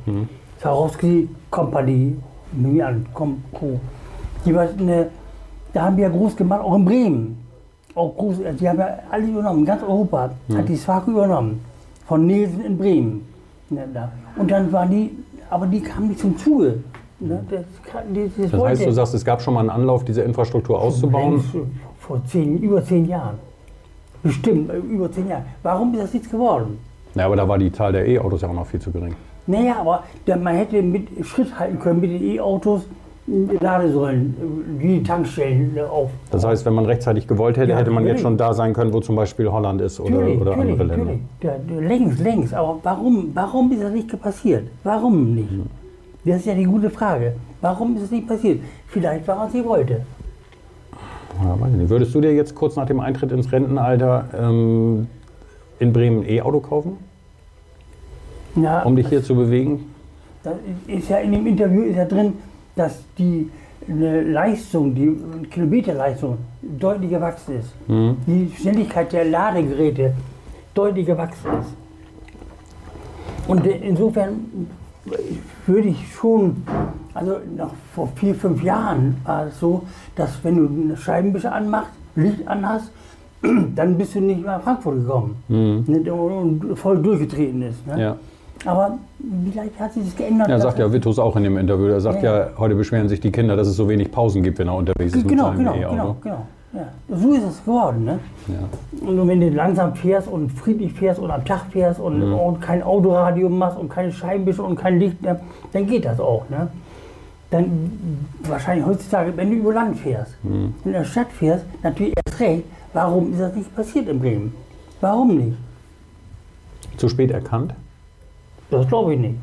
Swarovski 0.61 1.28
Company, 1.50 2.17
nehme 2.52 2.76
ich 2.76 2.84
an, 2.84 3.06
Com, 3.14 3.43
Co. 3.52 3.81
Die 4.44 4.55
war 4.55 4.69
eine, 4.79 5.08
da 5.72 5.82
haben 5.87 5.96
wir 5.96 6.08
groß 6.11 6.37
gemacht, 6.37 6.62
auch 6.62 6.75
in 6.75 6.84
Bremen. 6.84 7.46
Auch 7.94 8.14
groß, 8.17 8.37
die 8.61 8.69
haben 8.69 8.79
ja 8.79 8.99
alle 9.11 9.26
übernommen, 9.26 9.64
ganz 9.64 9.82
Europa 9.82 10.31
hat 10.55 10.69
die 10.69 10.76
Swarco 10.76 11.11
übernommen. 11.12 11.64
Von 12.06 12.26
Nielsen 12.26 12.64
in 12.64 12.79
Bremen. 12.79 13.26
Ne. 13.69 13.84
Und 14.37 14.50
dann 14.50 14.70
waren 14.70 14.90
die, 14.90 15.11
aber 15.50 15.66
die 15.66 15.81
kamen 15.81 16.08
nicht 16.08 16.20
zum 16.20 16.37
Zuge. 16.38 16.82
Ne, 17.19 17.43
das, 17.48 17.64
das, 18.12 18.50
das, 18.50 18.62
heißt, 18.62 18.87
du 18.87 18.93
sagst, 18.93 19.14
es 19.14 19.25
gab 19.25 19.40
schon 19.40 19.54
mal 19.54 19.60
einen 19.60 19.70
Anlauf, 19.70 20.04
diese 20.04 20.20
Infrastruktur 20.20 20.78
auszubauen. 20.78 21.43
Vor 21.98 22.22
zehn, 22.26 22.58
über 22.58 22.84
zehn 22.84 23.06
Jahren. 23.06 23.38
Bestimmt, 24.22 24.70
äh, 24.70 24.76
über 24.76 25.10
zehn 25.10 25.28
Jahren. 25.28 25.44
Warum 25.62 25.94
ist 25.94 26.02
das 26.02 26.12
nichts 26.12 26.31
geworden? 26.31 26.78
Ja, 27.14 27.25
aber 27.26 27.37
da 27.37 27.48
war 27.48 27.56
die 27.56 27.72
Zahl 27.72 27.93
der 27.93 28.06
E-Autos 28.06 28.43
ja 28.43 28.48
auch 28.48 28.52
noch 28.52 28.66
viel 28.66 28.81
zu 28.81 28.90
gering. 28.90 29.14
Naja, 29.46 29.76
aber 29.81 30.04
man 30.26 30.54
hätte 30.56 30.82
mit 30.82 31.08
Schritt 31.25 31.58
halten 31.58 31.78
können 31.78 32.00
mit 32.00 32.10
den 32.10 32.22
E-Autos, 32.22 32.82
Ladesäulen, 33.61 34.76
wie 34.78 34.99
die 34.99 35.02
Tankstellen 35.02 35.76
äh, 35.76 35.81
auf. 35.81 36.11
Das 36.31 36.44
heißt, 36.44 36.64
wenn 36.64 36.75
man 36.75 36.87
rechtzeitig 36.87 37.26
gewollt 37.26 37.56
hätte, 37.56 37.73
Ja, 37.73 37.78
hätte 37.78 37.90
man 37.90 38.05
jetzt 38.05 38.23
natürlich. 38.23 38.23
schon 38.23 38.37
da 38.38 38.55
sein 38.55 38.73
können, 38.73 38.93
wo 38.93 39.00
zum 39.00 39.17
Beispiel 39.17 39.50
Holland 39.50 39.81
ist 39.81 39.99
oder, 39.99 40.11
Natürlich, 40.12 40.40
oder 40.40 40.50
natürlich, 40.56 40.73
andere 40.73 40.87
Länder. 40.88 41.05
natürlich. 41.05 41.23
Der, 41.43 41.58
der, 41.58 41.81
längst, 41.88 42.19
längst. 42.20 42.55
Aber 42.55 42.78
warum, 42.84 43.31
warum 43.34 43.73
ist 43.73 43.82
das 43.82 43.93
nicht 43.93 44.20
passiert? 44.23 44.69
Warum 44.84 45.34
nicht? 45.34 45.49
Das 46.25 46.37
ist 46.37 46.46
ja 46.46 46.55
die 46.55 46.64
gute 46.64 46.88
Frage. 46.90 47.34
Warum 47.61 47.96
ist 47.96 48.02
es 48.02 48.11
nicht 48.12 48.28
passiert? 48.28 48.61
Vielleicht, 48.88 49.26
weil 49.26 49.37
man 49.37 49.49
es 49.49 49.55
nicht 49.55 49.67
wollte. 49.67 50.02
Ja, 51.43 51.61
weiß 51.61 51.70
ich 51.72 51.76
nicht. 51.79 51.90
Würdest 51.90 52.14
du 52.14 52.20
dir 52.20 52.32
jetzt 52.32 52.55
kurz 52.55 52.76
nach 52.76 52.87
dem 52.87 53.00
Eintritt 53.00 53.32
ins 53.32 53.50
Rentenalter 53.50 54.25
ähm, 54.38 55.08
in 55.81 55.93
Bremen 55.93 56.20
ein 56.20 56.29
E-Auto 56.29 56.61
kaufen, 56.61 56.96
Ja, 58.55 58.82
um 58.82 58.94
dich 58.96 59.08
hier 59.08 59.22
zu 59.22 59.34
bewegen? 59.34 59.87
Da 60.44 60.52
ist 60.87 61.08
ja 61.08 61.19
in 61.19 61.32
dem 61.32 61.46
Interview 61.46 61.82
ist 61.82 61.96
ja 61.96 62.05
drin, 62.05 62.34
dass 62.76 63.02
die 63.19 63.50
eine 63.88 64.23
Leistung, 64.23 64.94
die 64.94 65.17
Kilometerleistung 65.50 66.38
deutlich 66.62 67.11
gewachsen 67.11 67.61
ist. 67.61 67.73
Die 68.26 68.52
Schnelligkeit 68.61 69.12
der 69.12 69.25
Ladegeräte 69.25 70.12
deutlich 70.75 71.06
gewachsen 71.06 71.50
ist. 71.61 71.75
Und 73.49 73.64
insofern 73.67 74.67
würde 75.67 75.88
ich 75.88 76.12
schon, 76.14 76.64
also 77.14 77.37
noch 77.56 77.73
vor 77.94 78.08
vier, 78.17 78.34
fünf 78.34 78.62
Jahren 78.62 79.17
war 79.25 79.46
es 79.46 79.61
so, 79.61 79.82
dass 80.17 80.43
wenn 80.43 80.56
du 80.56 80.82
eine 80.84 80.96
Scheibenwischer 80.96 81.52
anmachst, 81.52 81.93
Licht 82.17 82.46
anhast, 82.49 82.90
dann 83.76 83.96
bist 83.99 84.14
du 84.14 84.20
nicht 84.20 84.44
nach 84.44 84.62
Frankfurt 84.62 85.00
gekommen 85.00 85.37
Ne, 85.87 86.12
und 86.12 86.76
voll 86.76 87.00
durchgetreten 87.00 87.62
ist. 87.62 87.87
Ne? 87.87 88.00
Ja. 88.00 88.17
Aber 88.66 88.98
vielleicht 89.50 89.78
hat 89.80 89.92
sich 89.92 90.04
das 90.04 90.16
geändert. 90.16 90.48
Ja, 90.48 90.54
dass- 90.54 90.62
sagt 90.64 90.78
ja 90.78 90.92
Vittus 90.92 91.18
auch 91.18 91.36
in 91.36 91.44
dem 91.44 91.56
Interview. 91.56 91.86
Er 91.86 92.00
sagt 92.00 92.22
ja, 92.22 92.38
Ja, 92.38 92.48
heute 92.58 92.74
beschweren 92.74 93.08
sich 93.08 93.20
die 93.20 93.30
Kinder, 93.32 93.56
dass 93.56 93.68
es 93.68 93.76
so 93.76 93.88
wenig 93.88 94.10
Pausen 94.10 94.42
gibt, 94.42 94.58
wenn 94.58 94.68
er 94.68 94.74
unterwegs 94.74 95.14
ist 95.14 95.22
mit 95.22 95.28
Genau, 95.28 95.44
seinem 95.48 95.58
genau, 95.58 95.74
E-Auto. 95.74 95.94
genau, 95.94 96.16
genau. 96.22 96.46
Ja. 96.72 97.16
So 97.16 97.32
ist 97.32 97.42
es 97.44 97.64
geworden. 97.64 98.04
Ne? 98.04 98.18
Ja. 98.48 99.08
Und 99.08 99.28
wenn 99.28 99.40
du 99.40 99.48
langsam 99.50 99.94
fährst 99.94 100.28
und 100.28 100.50
friedlich 100.50 100.92
fährst 100.92 101.18
und 101.20 101.30
am 101.30 101.44
Tag 101.44 101.66
fährst 101.70 102.00
und, 102.00 102.18
Mhm. 102.18 102.34
und 102.34 102.60
kein 102.60 102.82
Autoradio 102.82 103.48
machst 103.48 103.78
und 103.78 103.88
keine 103.88 104.12
Scheibenwischer 104.12 104.64
und 104.64 104.76
kein 104.76 104.98
Licht, 104.98 105.22
ne, 105.22 105.40
dann 105.72 105.86
geht 105.86 106.04
das 106.04 106.20
auch. 106.20 106.44
Ne? 106.50 106.69
Dann 107.50 107.92
wahrscheinlich 108.42 108.84
heutzutage, 108.84 109.32
wenn 109.36 109.50
du 109.50 109.56
über 109.56 109.72
Land 109.72 109.96
fährst, 109.98 110.34
Mhm. 110.42 110.74
in 110.84 110.92
der 110.92 111.04
Stadt 111.04 111.28
fährst, 111.32 111.64
natürlich 111.82 112.12
erst 112.26 112.40
recht. 112.40 112.64
Warum 112.92 113.32
ist 113.32 113.40
das 113.40 113.54
nicht 113.54 113.74
passiert 113.74 114.08
in 114.08 114.19
Bremen? 114.20 114.52
Warum 115.00 115.36
nicht? 115.36 115.56
Zu 116.96 117.08
spät 117.08 117.30
erkannt? 117.30 117.72
Das 118.70 118.86
glaube 118.88 119.14
ich 119.14 119.20
nicht. 119.20 119.36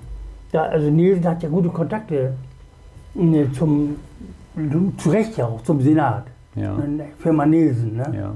Ja, 0.51 0.63
also 0.63 0.89
Nielsen 0.89 1.25
hat 1.27 1.41
ja 1.41 1.49
gute 1.49 1.69
Kontakte 1.69 2.33
ne, 3.15 3.51
zum, 3.53 3.95
zu 4.97 5.09
Recht 5.09 5.37
ja 5.37 5.45
auch 5.45 5.61
zum 5.63 5.81
Senat. 5.81 6.25
Ja. 6.55 6.73
Ne, 6.77 7.05
Firma 7.17 7.45
Nielsen. 7.45 7.97
Ne? 7.97 8.13
Ja. 8.15 8.31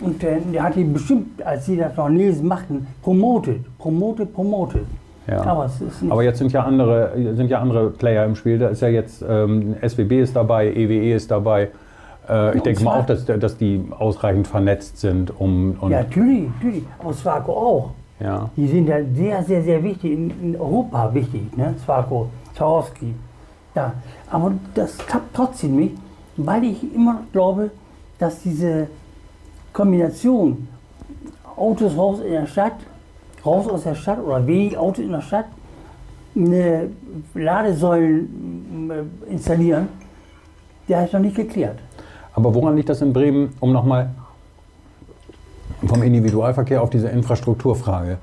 Und 0.00 0.22
äh, 0.24 0.40
der 0.52 0.62
hat 0.64 0.74
die 0.74 0.84
bestimmt, 0.84 1.42
als 1.44 1.66
sie 1.66 1.76
das 1.76 1.96
noch 1.96 2.08
Nielsen 2.08 2.48
machten, 2.48 2.86
promotet, 3.02 3.64
promotet, 3.78 4.34
promotet. 4.34 4.86
Ja. 5.26 5.42
Aber 5.42 5.66
es 5.66 5.80
ist 5.80 6.02
nicht. 6.02 6.12
Aber 6.12 6.22
jetzt 6.22 6.38
sind 6.38 6.52
ja 6.52 6.64
andere, 6.64 7.12
sind 7.34 7.48
ja 7.48 7.60
andere 7.60 7.90
Player 7.90 8.24
im 8.26 8.34
Spiel. 8.34 8.58
Da 8.58 8.68
ist 8.68 8.82
ja 8.82 8.88
jetzt 8.88 9.24
ähm, 9.26 9.76
SWB 9.86 10.20
ist 10.20 10.36
dabei, 10.36 10.72
EWE 10.72 11.14
ist 11.14 11.30
dabei. 11.30 11.70
Äh, 12.28 12.56
ich 12.56 12.62
denke 12.62 12.82
mal 12.84 13.00
auch, 13.00 13.06
dass, 13.06 13.24
dass 13.24 13.56
die 13.56 13.84
ausreichend 13.90 14.46
vernetzt 14.46 14.98
sind, 14.98 15.32
um 15.38 15.76
ja, 15.82 16.02
natürlich, 16.02 16.48
natürlich. 16.56 16.84
Aber 16.98 17.12
Swarco 17.12 17.52
auch. 17.52 17.90
Ja. 18.20 18.50
Die 18.56 18.66
sind 18.66 18.88
ja 18.88 18.98
sehr, 19.04 19.42
sehr, 19.42 19.62
sehr 19.62 19.82
wichtig, 19.82 20.12
in, 20.12 20.56
Europa 20.58 21.12
wichtig, 21.12 21.56
ne? 21.56 21.74
Swarco, 21.84 22.28
Swarovski. 22.56 23.14
Ja, 23.74 23.92
aber 24.30 24.52
das 24.74 24.96
klappt 24.98 25.34
trotzdem 25.34 25.76
nicht, 25.76 25.96
weil 26.36 26.64
ich 26.64 26.94
immer 26.94 27.22
glaube, 27.32 27.70
dass 28.18 28.40
diese 28.42 28.86
Kombination 29.72 30.68
Autos 31.56 31.96
raus 31.96 32.20
in 32.20 32.32
der 32.32 32.46
Stadt, 32.46 32.74
raus 33.44 33.66
aus 33.68 33.82
der 33.82 33.94
Stadt 33.94 34.18
oder 34.24 34.46
wenig 34.46 34.76
Autos 34.78 35.04
in 35.04 35.10
der 35.10 35.20
Stadt, 35.20 35.46
eine 36.36 36.90
Ladesäulen 37.34 38.90
äh, 38.90 39.32
installieren, 39.32 39.88
der 40.88 41.04
ist 41.04 41.12
noch 41.12 41.20
nicht 41.20 41.36
geklärt. 41.36 41.78
Aber 42.32 42.54
woran 42.54 42.76
liegt 42.76 42.88
das 42.88 43.00
in 43.02 43.12
Bremen, 43.12 43.54
um 43.60 43.72
nochmal 43.72 44.10
vom 45.88 46.02
Individualverkehr 46.02 46.82
auf 46.82 46.90
diese 46.90 47.08
Infrastrukturfrage? 47.08 48.18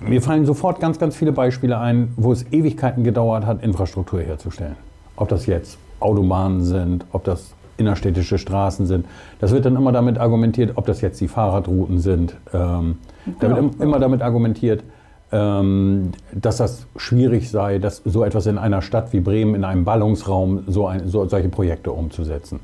Mir 0.00 0.20
fallen 0.20 0.44
sofort 0.44 0.80
ganz, 0.80 0.98
ganz 0.98 1.16
viele 1.16 1.32
Beispiele 1.32 1.78
ein, 1.78 2.12
wo 2.16 2.32
es 2.32 2.44
Ewigkeiten 2.52 3.04
gedauert 3.04 3.46
hat, 3.46 3.62
Infrastruktur 3.62 4.20
herzustellen. 4.20 4.76
Ob 5.16 5.28
das 5.28 5.46
jetzt 5.46 5.78
Autobahnen 6.00 6.62
sind, 6.62 7.06
ob 7.12 7.24
das 7.24 7.54
innerstädtische 7.76 8.38
Straßen 8.38 8.86
sind. 8.86 9.06
Das 9.40 9.52
wird 9.52 9.64
dann 9.64 9.74
immer 9.76 9.90
damit 9.92 10.18
argumentiert, 10.18 10.72
ob 10.76 10.86
das 10.86 11.00
jetzt 11.00 11.20
die 11.20 11.26
Fahrradrouten 11.28 11.98
sind. 11.98 12.36
Ähm, 12.52 12.98
da 13.24 13.48
wird 13.48 13.56
Genau, 13.56 13.56
im- 13.58 13.80
immer 13.82 13.98
damit 13.98 14.22
argumentiert, 14.22 14.84
ähm, 15.32 16.12
dass 16.32 16.58
das 16.58 16.86
schwierig 16.96 17.50
sei, 17.50 17.78
dass 17.78 18.02
so 18.04 18.22
etwas 18.22 18.46
in 18.46 18.58
einer 18.58 18.82
Stadt 18.82 19.12
wie 19.12 19.20
Bremen, 19.20 19.54
in 19.56 19.64
einem 19.64 19.84
Ballungsraum, 19.84 20.64
so, 20.68 20.86
ein, 20.86 21.08
so 21.08 21.26
solche 21.28 21.48
Projekte 21.48 21.90
umzusetzen. 21.90 22.60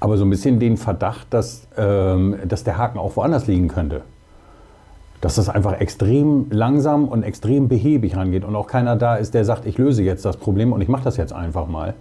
Aber 0.00 0.16
so 0.16 0.24
ein 0.24 0.30
bisschen 0.30 0.58
den 0.58 0.76
Verdacht, 0.76 1.26
dass, 1.30 1.66
ähm, 1.76 2.36
dass 2.48 2.64
der 2.64 2.78
Haken 2.78 2.98
auch 2.98 3.16
woanders 3.16 3.46
liegen 3.46 3.68
könnte. 3.68 4.00
Dass 5.20 5.34
das 5.34 5.50
einfach 5.50 5.78
extrem 5.78 6.46
langsam 6.50 7.06
und 7.06 7.22
extrem 7.22 7.68
behäbig 7.68 8.16
rangeht 8.16 8.44
und 8.44 8.56
auch 8.56 8.66
keiner 8.66 8.96
da 8.96 9.16
ist, 9.16 9.34
der 9.34 9.44
sagt, 9.44 9.66
ich 9.66 9.76
löse 9.76 10.02
jetzt 10.02 10.24
das 10.24 10.38
Problem 10.38 10.72
und 10.72 10.80
ich 10.80 10.88
mache 10.88 11.04
das 11.04 11.18
jetzt 11.18 11.34
einfach 11.34 11.68
mal. 11.68 11.94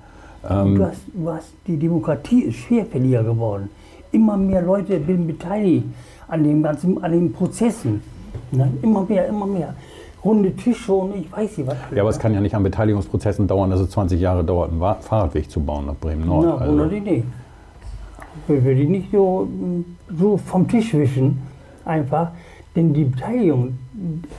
Ähm, 0.49 0.75
du, 0.75 0.85
hast, 0.85 1.01
du 1.13 1.29
hast, 1.29 1.53
die 1.67 1.77
Demokratie 1.77 2.43
ist 2.43 2.55
schwerfälliger 2.55 3.23
geworden. 3.23 3.69
Immer 4.13 4.37
mehr 4.37 4.61
Leute 4.61 5.01
sind 5.05 5.27
beteiligt 5.27 5.85
an 6.29 6.43
den 6.43 6.63
ganzen, 6.63 7.03
an 7.03 7.11
den 7.11 7.33
Prozessen. 7.33 8.01
Ne? 8.51 8.71
Immer 8.81 9.03
mehr, 9.03 9.27
immer 9.27 9.45
mehr. 9.45 9.75
Runde 10.23 10.55
Tische 10.55 10.93
und 10.93 11.15
ich 11.15 11.31
weiß 11.31 11.57
nicht 11.57 11.67
was. 11.67 11.77
ja, 11.93 12.01
aber 12.01 12.09
es 12.09 12.19
kann 12.19 12.33
ja 12.33 12.41
nicht 12.41 12.55
an 12.55 12.63
Beteiligungsprozessen 12.63 13.47
dauern, 13.47 13.69
dass 13.69 13.79
es 13.79 13.89
20 13.91 14.19
Jahre 14.19 14.43
dauert, 14.43 14.71
einen 14.71 15.01
Fahrradweg 15.01 15.49
zu 15.49 15.61
bauen 15.61 15.85
nach 15.85 15.95
Bremen-Nord. 15.95 16.45
Na, 16.45 16.57
also, 16.57 16.85
dich 16.85 17.03
nicht. 17.03 17.25
Ich 18.49 18.63
will 18.63 18.75
die 18.75 18.87
nicht 18.87 19.11
so, 19.11 19.47
so 20.17 20.37
vom 20.37 20.67
Tisch 20.67 20.93
wischen, 20.93 21.37
einfach. 21.85 22.31
Denn 22.75 22.93
die 22.93 23.03
Beteiligung 23.05 23.77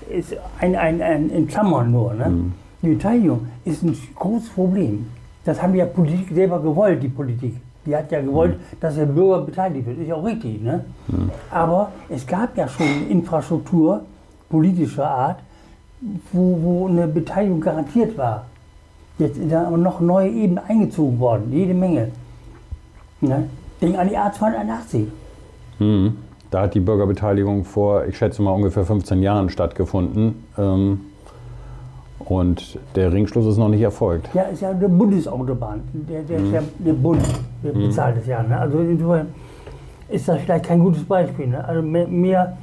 ist 0.09 0.35
ein, 0.61 0.75
ein, 0.77 1.01
ein 1.03 1.31
in 1.31 1.47
Klammern 1.47 1.91
nur. 1.91 2.15
Ne? 2.15 2.29
Mhm. 2.29 2.53
Die 2.83 2.89
Beteiligung 2.91 3.47
ist 3.65 3.83
ein 3.83 3.97
großes 4.15 4.49
Problem. 4.51 5.07
Das 5.45 5.63
haben 5.63 5.75
ja 5.75 5.85
Politik 5.87 6.29
selber 6.33 6.61
gewollt, 6.61 7.03
die 7.03 7.09
Politik. 7.09 7.55
Die 7.87 7.97
hat 7.97 8.11
ja 8.13 8.21
gewollt, 8.21 8.59
Mhm. 8.59 8.77
dass 8.81 8.95
der 8.97 9.07
Bürger 9.07 9.43
beteiligt 9.43 9.87
wird. 9.87 9.99
Ist 9.99 10.09
ja 10.09 10.15
auch 10.15 10.25
richtig. 10.25 10.63
Ne? 10.63 10.85
Aber 11.51 11.91
es 12.09 12.27
gab 12.27 12.57
ja 12.57 12.69
schon 12.69 13.09
Infrastruktur 13.09 14.03
politischer 14.49 15.09
Art, 15.09 15.39
wo, 16.33 16.59
wo 16.63 16.89
eine 16.89 17.07
Beteiligung 17.07 17.61
garantiert 17.61 18.17
war. 18.19 18.47
Jetzt 19.19 19.37
ist 19.39 19.53
da 19.53 19.67
aber 19.67 19.77
noch 19.77 20.01
neue 20.01 20.31
Ebenen 20.31 20.59
eingezogen 20.67 21.19
worden, 21.19 21.53
jede 21.53 21.75
Menge. 21.75 22.09
Ne? 23.21 23.49
Denk 23.81 23.99
an 23.99 24.09
die 24.09 24.17
A281. 24.17 25.07
Mhm. 25.79 26.17
Da 26.51 26.63
hat 26.63 26.75
die 26.75 26.81
Bürgerbeteiligung 26.81 27.65
vor, 27.65 28.05
ich 28.07 28.19
schätze 28.19 28.43
mal, 28.43 28.51
ungefähr 28.51 28.85
15 28.85 29.23
Jahren 29.23 29.51
stattgefunden. 29.51 30.45
Ähm, 30.59 31.01
und 32.19 32.79
der 32.97 33.13
Ringschluss 33.13 33.47
ist 33.47 33.57
noch 33.57 33.69
nicht 33.69 33.81
erfolgt. 33.81 34.29
Ja, 34.35 34.43
ist 34.43 34.61
ja 34.61 34.71
eine 34.71 34.89
Bundesautobahn. 34.89 35.81
Der, 35.93 36.23
der, 36.23 36.39
ist 36.39 36.53
ja, 36.53 36.63
der 36.79 36.93
Bund 36.93 37.23
der 37.63 37.73
bezahlt 37.73 38.19
das 38.19 38.27
ja. 38.27 38.43
Ne? 38.43 38.59
Also 38.59 38.81
insofern 38.81 39.29
ist 40.09 40.29
das 40.29 40.41
vielleicht 40.41 40.67
kein 40.67 40.81
gutes 40.81 41.05
Beispiel. 41.05 41.47
Ne? 41.47 41.65
Also 41.65 41.83
mehr, 41.83 42.07
mehr 42.07 42.57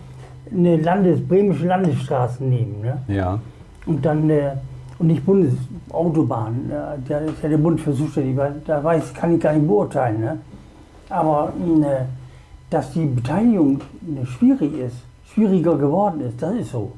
eine 0.52 0.78
Landes, 0.78 1.26
bremische 1.26 1.66
Landesstraße 1.66 2.44
nehmen. 2.44 2.82
Ne? 2.82 3.02
Ja. 3.14 3.40
Und 3.86 4.06
dann 4.06 4.30
äh, 4.30 4.52
und 5.00 5.08
nicht 5.08 5.26
Bundesautobahn. 5.26 6.68
Ne? 6.68 7.00
Da 7.08 7.20
ist 7.20 7.42
ja 7.42 7.50
der 7.50 7.58
Bund 7.58 7.80
für 7.80 7.94
zuständig. 7.94 8.38
Da 8.66 8.84
weiß, 8.84 9.14
kann 9.14 9.36
ich 9.36 9.42
gar 9.42 9.54
nicht 9.54 9.68
beurteilen. 9.68 10.22
Ne? 10.22 10.40
Aber 11.10 11.54
ne, 11.58 12.08
dass 12.70 12.92
die 12.92 13.06
Beteiligung 13.06 13.82
ne, 14.02 14.26
schwierig 14.26 14.78
ist, 14.78 14.98
schwieriger 15.34 15.78
geworden 15.78 16.22
ist, 16.22 16.42
das 16.42 16.56
ist 16.56 16.72
so. 16.72 16.92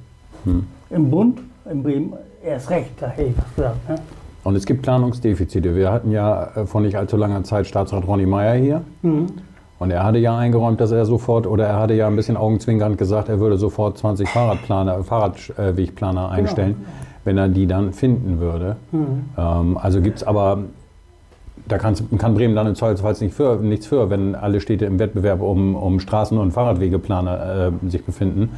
Im 0.90 1.12
Bund, 1.12 1.40
in 1.70 1.84
Bremen, 1.84 2.14
erst 2.44 2.70
recht, 2.70 2.92
da 3.00 3.08
hätte 3.08 3.30
ich 3.30 3.38
was 3.38 3.56
gesagt. 3.56 3.90
Ne? 3.90 3.96
Und 4.44 4.56
es 4.56 4.66
gibt 4.66 4.82
Planungsdefizite. 4.82 5.76
Wir 5.76 5.92
hatten 5.92 6.12
ja 6.12 6.44
äh, 6.56 6.66
vor 6.66 6.82
nicht 6.82 6.98
allzu 6.98 7.18
langer 7.18 7.44
Zeit 7.44 7.68
Staatsrat 7.68 8.08
Ronny 8.08 8.26
Meyer 8.26 8.56
hier. 8.56 8.82
Und 9.80 9.92
er 9.92 10.04
hatte 10.04 10.18
ja 10.18 10.38
eingeräumt, 10.38 10.82
dass 10.82 10.92
er 10.92 11.06
sofort, 11.06 11.48
oder 11.48 11.66
er 11.68 11.80
hatte 11.80 11.94
ja 11.94 12.08
ein 12.08 12.16
bisschen 12.16 12.36
augenzwinkernd 12.36 12.98
gesagt, 12.98 13.30
er 13.30 13.40
würde 13.40 13.58
sofort 13.58 13.98
20 13.98 14.28
Fahrradplaner, 14.28 15.04
Fahrradwegplaner 15.04 16.30
einstellen, 16.30 16.86
wenn 17.24 17.38
er 17.38 17.48
die 17.48 17.66
dann 17.66 17.94
finden 17.94 18.40
würde. 18.40 18.76
Ähm, 19.38 19.78
also 19.78 20.02
gibt 20.02 20.18
es 20.18 20.24
aber, 20.24 20.60
da 21.70 21.78
kann 21.78 21.96
Bremen 22.34 22.56
dann 22.56 22.68
im 22.68 22.76
Zweifelsfall 22.76 23.16
nicht 23.22 23.34
für, 23.34 23.58
nichts 23.58 23.86
für, 23.86 24.10
wenn 24.10 24.36
alle 24.36 24.60
Städte 24.60 24.86
im 24.86 25.00
Wettbewerb 25.00 25.42
um, 25.42 25.76
um 25.76 26.00
Straßen- 26.00 26.38
und 26.38 26.52
Fahrradwegeplaner 26.52 27.72
äh, 27.86 27.90
sich 27.90 28.04
befinden. 28.04 28.50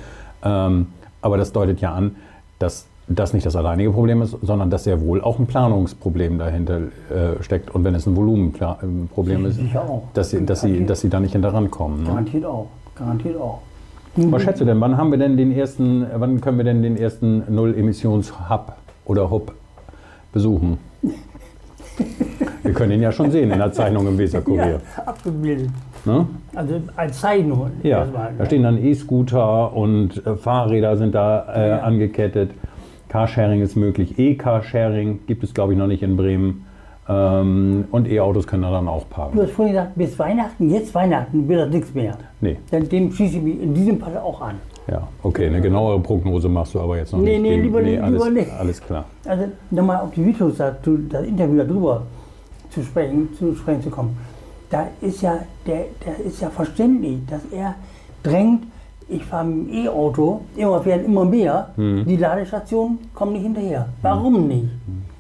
Ähm, 0.44 0.88
aber 1.22 1.38
das 1.38 1.52
deutet 1.52 1.82
ja 1.82 1.94
an, 1.94 2.16
dass 2.58 2.88
das 3.08 3.34
nicht 3.34 3.46
das 3.46 3.56
alleinige 3.56 3.92
Problem 3.92 4.22
ist, 4.22 4.38
sondern 4.42 4.70
dass 4.70 4.86
sehr 4.86 5.02
wohl 5.02 5.22
auch 5.22 5.38
ein 5.38 5.46
Planungsproblem 5.46 6.40
dahinter 6.40 6.78
äh, 6.78 7.42
steckt. 7.42 7.70
Und 7.76 7.84
wenn 7.84 7.94
es 7.96 8.06
ein 8.08 8.16
Volumenproblem 8.16 9.46
ist, 9.46 9.58
Sicher 9.58 9.82
auch. 9.82 10.04
dass 10.14 10.30
sie, 10.30 10.46
dass, 10.46 10.62
sie, 10.62 10.86
dass 10.86 11.02
sie 11.02 11.10
da 11.10 11.20
nicht 11.20 11.34
hinter 11.34 11.54
rankommen. 11.54 12.04
Ne? 12.04 12.10
Garantiert 12.10 12.46
auch. 12.46 12.68
Garantiert 12.96 13.38
auch. 13.38 13.60
Was 14.16 14.44
schätzt 14.44 14.60
du 14.62 14.66
denn, 14.66 14.80
wann 14.82 14.98
haben 14.98 15.12
wir 15.12 15.18
denn 15.18 15.38
den 15.38 15.52
ersten, 15.52 16.06
wann 16.16 16.42
können 16.42 16.58
wir 16.58 16.66
denn 16.66 16.82
den 16.82 16.98
ersten 16.98 17.44
Null-Emissions-Hub 17.54 18.74
oder 19.06 19.30
Hub 19.30 19.54
besuchen? 20.34 20.78
Wir 22.64 22.74
können 22.74 22.92
ihn 22.94 23.02
ja 23.02 23.12
schon 23.12 23.32
sehen 23.32 23.52
in 23.52 23.58
der 23.58 23.72
Zeichnung 23.72 24.08
im 24.08 24.18
Weserkurier. 24.18 24.80
Ja, 24.98 25.04
abgebildet. 25.04 25.70
Ne? 26.06 26.28
Also 26.56 26.76
als 26.96 27.20
Zeichnung. 27.20 27.72
Ja, 27.84 28.06
da 28.06 28.30
ne? 28.38 28.46
stehen 28.46 28.64
dann 28.64 28.78
E-Scooter 28.84 29.74
und 29.76 30.26
äh, 30.26 30.36
Fahrräder 30.36 30.96
sind 30.98 31.16
da 31.16 31.46
äh, 31.54 31.70
Ja. 31.70 31.80
angekettet. 31.80 32.52
Carsharing 33.10 33.62
ist 33.62 33.76
möglich. 33.76 34.18
E-Carsharing 34.20 35.22
gibt 35.28 35.44
es, 35.44 35.54
glaube 35.54 35.74
ich, 35.74 35.80
noch 35.80 35.88
nicht 35.88 36.04
in 36.04 36.16
Bremen. 36.16 36.66
Ähm, 37.10 37.86
und 37.92 38.08
E-Autos 38.10 38.46
können 38.48 38.62
da 38.64 38.72
dann 38.72 38.88
auch 38.88 39.04
Du 39.04 39.10
parken. 39.10 39.42
hast 39.42 39.52
vorhin 39.52 39.74
gesagt, 39.74 39.96
bis 39.96 40.18
Weihnachten, 40.20 40.70
jetzt 40.70 40.94
Weihnachten 40.94 41.48
wird 41.50 41.62
das 41.62 41.70
nichts 41.70 41.94
mehr. 41.96 42.14
Nee, 42.42 42.58
Denn 42.72 42.88
dem 42.88 43.12
schließe 43.12 43.38
ich 43.38 43.44
mich 43.44 43.62
in 43.62 43.74
diesem 43.74 44.00
Fall 44.00 44.18
auch 44.18 44.40
an. 44.40 44.56
ja, 44.88 45.08
okay, 45.24 45.48
eine 45.48 45.62
genauere 45.62 46.00
Prognose 46.00 46.48
machst 46.48 46.76
du 46.76 46.80
aber 46.80 46.98
jetzt 46.98 47.12
noch 47.12 47.20
Nee, 47.20 47.40
nicht. 47.40 47.42
nee, 47.42 47.56
Dem- 47.56 47.64
lieber 47.64 47.82
nicht, 47.82 48.02
alles, 48.02 48.24
lieber 48.24 48.40
nicht. 48.40 48.52
alles 48.52 48.82
klar. 48.82 49.06
Also 49.26 49.46
nochmal 49.72 49.98
auf 50.02 50.12
die 50.12 50.34
dazu, 50.58 51.00
das 51.10 51.26
Interview 51.26 51.58
darüber 51.64 52.04
zu 52.72 52.84
sprechen, 52.84 53.30
zu 53.38 53.56
sprechen 53.56 53.84
zu 53.84 53.90
kommen. 53.90 54.18
Da 54.70 54.88
ist 55.02 55.22
ja, 55.22 55.40
der, 55.68 55.86
der 56.06 56.26
ist 56.26 56.42
ja 56.42 56.50
verständlich, 56.50 57.20
dass 57.30 57.42
er 57.52 57.76
drängt, 58.24 58.64
ich 59.10 59.24
fahre 59.26 59.46
mit 59.46 59.68
dem 59.70 59.86
E-Auto, 59.86 60.42
immer 60.56 60.84
werden 60.86 61.06
immer 61.06 61.26
mehr, 61.26 61.70
Hm. 61.76 62.06
die 62.06 62.16
Ladestationen 62.16 63.00
kommen 63.14 63.34
nicht 63.34 63.44
hinterher. 63.44 63.90
Warum 64.02 64.48
nicht? 64.48 64.70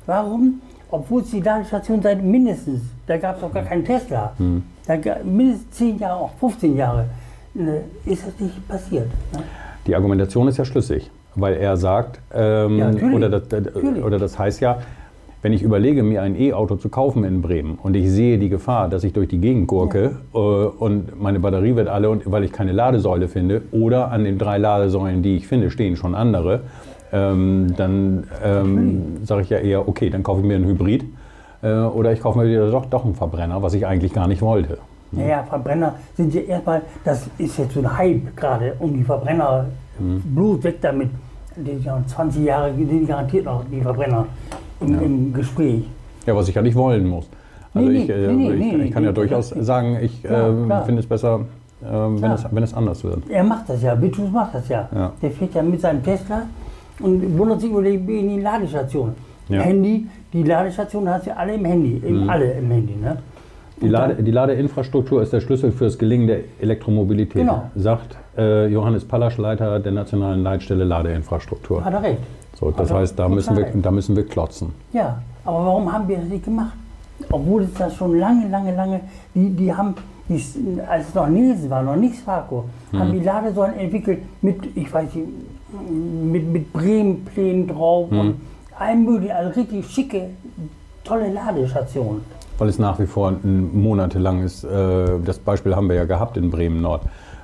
Warum? 0.05 0.61
Obwohl 0.89 1.21
es 1.21 1.31
die 1.31 1.41
Ladestation 1.41 2.01
seit 2.01 2.23
mindestens, 2.23 2.81
da 3.07 3.17
gab 3.17 3.37
es 3.37 3.43
auch 3.43 3.53
gar 3.53 3.63
keinen 3.63 3.83
Tesla, 3.83 4.31
Hm. 4.37 4.63
da 4.87 4.95
mindestens 5.23 5.71
10 5.71 5.99
Jahre, 5.99 6.19
auch 6.21 6.31
15 6.39 6.75
Jahre, 6.77 7.05
ne, 7.53 7.81
ist 8.05 8.25
das 8.25 8.39
nicht 8.39 8.67
passiert. 8.67 9.07
Ne? 9.33 9.39
Die 9.87 9.95
Argumentation 9.95 10.47
ist 10.47 10.57
ja 10.57 10.63
schlüssig, 10.65 11.09
weil 11.35 11.55
er 11.55 11.75
sagt, 11.75 12.19
ähm, 12.33 12.77
Ja, 12.77 12.89
oder, 13.13 13.29
das, 13.29 13.43
Natürlich. 13.51 14.03
oder 14.03 14.19
das 14.19 14.37
heißt 14.39 14.61
ja, 14.61 14.77
wenn 15.41 15.53
ich 15.53 15.63
überlege, 15.63 16.03
mir 16.03 16.21
ein 16.21 16.39
E-Auto 16.39 16.75
zu 16.75 16.89
kaufen 16.89 17.23
in 17.23 17.41
Bremen 17.41 17.77
und 17.81 17.95
ich 17.95 18.09
sehe 18.09 18.37
die 18.37 18.49
Gefahr, 18.49 18.89
dass 18.89 19.03
ich 19.03 19.13
durch 19.13 19.27
die 19.27 19.39
Gegend 19.39 19.67
gurke 19.67 20.17
äh, 20.33 20.37
und 20.37 21.19
meine 21.19 21.39
Batterie 21.39 21.75
wird 21.75 21.87
alle, 21.87 22.09
und, 22.09 22.29
weil 22.31 22.43
ich 22.43 22.51
keine 22.51 22.71
Ladesäule 22.71 23.27
finde, 23.27 23.63
oder 23.71 24.11
an 24.11 24.23
den 24.23 24.37
drei 24.37 24.57
Ladesäulen, 24.57 25.23
die 25.23 25.37
ich 25.37 25.47
finde, 25.47 25.71
stehen 25.71 25.95
schon 25.95 26.13
andere, 26.13 26.61
ähm, 27.11 27.73
dann 27.75 28.27
ähm, 28.43 29.25
sage 29.25 29.41
ich 29.41 29.49
ja 29.49 29.57
eher, 29.57 29.87
okay, 29.87 30.09
dann 30.09 30.23
kaufe 30.23 30.41
ich 30.41 30.45
mir 30.45 30.55
einen 30.55 30.65
Hybrid 30.65 31.05
äh, 31.61 31.73
oder 31.73 32.13
ich 32.13 32.21
kaufe 32.21 32.39
mir 32.39 32.47
wieder 32.47 32.69
doch, 32.69 32.85
doch 32.85 33.03
einen 33.03 33.15
Verbrenner, 33.15 33.61
was 33.61 33.73
ich 33.73 33.85
eigentlich 33.85 34.13
gar 34.13 34.27
nicht 34.27 34.41
wollte. 34.41 34.77
Naja, 35.13 35.43
Verbrenner 35.43 35.95
sind 36.15 36.33
ja 36.33 36.41
erstmal, 36.41 36.83
das 37.03 37.27
ist 37.37 37.57
jetzt 37.57 37.73
so 37.73 37.81
ein 37.81 37.97
Hype 37.97 38.37
gerade, 38.37 38.75
um 38.79 38.93
die 38.93 39.03
Verbrenner, 39.03 39.65
Blut 39.99 40.63
weg 40.63 40.77
damit. 40.81 41.09
Die 41.55 41.71
sind 41.71 41.83
ja 41.83 42.01
20 42.07 42.45
Jahre, 42.45 42.71
die 42.71 42.85
sind 42.85 43.07
garantiert 43.07 43.45
noch 43.45 43.63
die 43.69 43.81
Verbrenner 43.81 44.25
im, 44.81 45.01
im 45.01 45.33
Gespräch. 45.33 45.83
Ja, 46.25 46.35
was 46.35 46.47
ich 46.49 46.55
ja 46.55 46.61
nicht 46.61 46.75
wollen 46.75 47.07
muss. 47.07 47.27
Also 47.73 47.87
Nee, 47.87 47.99
ich, 47.99 48.07
nee, 48.07 48.13
äh, 48.13 48.31
nee, 48.33 48.51
ich, 48.75 48.85
ich 48.85 48.91
kann 48.91 49.03
ja 49.03 49.11
durchaus 49.11 49.49
das- 49.51 49.65
sagen, 49.65 49.97
ich 50.01 50.23
Ja, 50.23 50.49
äh, 50.49 50.85
finde 50.85 50.99
es 51.01 51.07
besser, 51.07 51.41
äh, 51.81 51.85
wenn, 51.85 52.31
es, 52.31 52.45
wenn 52.51 52.63
es 52.63 52.73
anders 52.73 53.03
wird. 53.03 53.19
Er 53.29 53.43
macht 53.43 53.69
das 53.69 53.81
ja, 53.81 53.99
Vitus 53.99 54.29
macht 54.31 54.55
das 54.55 54.67
ja. 54.69 54.89
Ja. 54.93 55.13
Der 55.21 55.31
fährt 55.31 55.53
ja 55.55 55.63
mit 55.63 55.79
seinem 55.81 56.03
Tesla 56.03 56.43
und 56.99 57.37
wundert 57.37 57.61
sich 57.61 57.71
über 57.71 57.81
die, 57.81 57.97
die 57.97 58.39
Ladestation. 58.41 59.15
Ja. 59.49 59.59
Mhm. 59.59 59.63
Handy, 59.63 60.07
die 60.33 60.43
Ladestation 60.43 61.09
hast 61.09 61.27
du 61.27 61.35
alle 61.37 61.55
im 61.55 61.65
Handy, 61.65 62.01
im, 62.05 62.29
alle 62.29 62.51
im 62.53 62.69
Handy. 62.71 62.95
Ne? 62.95 63.17
Die, 63.81 63.87
Lade, 63.87 64.21
die 64.21 64.31
Ladeinfrastruktur 64.31 65.23
ist 65.23 65.33
der 65.33 65.39
Schlüssel 65.41 65.71
fürs 65.71 65.97
Gelingen 65.97 66.27
der 66.27 66.39
Elektromobilität, 66.59 67.41
Genau. 67.41 67.63
sagt 67.75 68.15
äh, 68.37 68.67
Johannes 68.67 69.03
Pallasch, 69.05 69.37
Leiter 69.37 69.79
der 69.79 69.91
Nationalen 69.91 70.43
Leitstelle 70.43 70.83
Ladeinfrastruktur. 70.83 71.83
Hat 71.83 71.93
er 71.93 72.03
recht. 72.03 72.19
So, 72.61 72.69
das 72.69 72.89
Hat 72.89 72.95
er 72.95 73.01
heißt, 73.01 73.19
da 73.19 73.27
müssen, 73.27 73.57
wir, 73.57 73.65
da 73.65 73.91
müssen 73.91 74.15
wir 74.15 74.25
klotzen. 74.25 74.71
Ja, 74.93 75.21
aber 75.43 75.65
warum 75.65 75.91
haben 75.91 76.07
wir 76.07 76.17
das 76.17 76.27
nicht 76.27 76.45
gemacht? 76.45 76.73
Obwohl 77.31 77.63
es 77.63 77.73
das 77.73 77.95
schon 77.95 78.19
lange, 78.19 78.47
lange, 78.49 78.75
lange, 78.75 79.01
die, 79.33 79.49
die 79.49 79.73
haben, 79.73 79.95
die, 80.29 80.41
als 80.87 81.09
es 81.09 81.15
noch 81.15 81.27
Nielsen 81.27 81.69
war, 81.69 81.81
noch 81.81 81.95
nicht 81.95 82.15
Svaco, 82.15 82.65
haben 82.93 83.11
die 83.13 83.19
Ladesäulen 83.19 83.77
entwickelt 83.77 84.19
mit, 84.41 84.57
ich 84.75 84.93
weiß 84.93 85.13
nicht, 85.15 85.27
mit, 86.23 86.47
mit 86.47 86.73
Bremen-Plänen 86.73 87.67
drauf 87.67 88.11
und 88.11 88.41
allem 88.77 89.05
möglichen, 89.05 89.35
also 89.35 89.59
richtig 89.59 89.85
schicke, 89.89 90.29
tolle 91.03 91.31
Ladestationen. 91.31 92.21
Weil 92.57 92.69
es 92.69 92.77
nach 92.77 92.99
wie 92.99 93.07
vor 93.07 93.29
ein 93.29 93.81
monatelanges, 93.81 94.63
äh, 94.63 95.19
das 95.25 95.39
Beispiel 95.39 95.75
haben 95.75 95.89
wir 95.89 95.95
ja 95.95 96.05
gehabt 96.05 96.37
in 96.37 96.51
Bremen-Nord, 96.51 97.01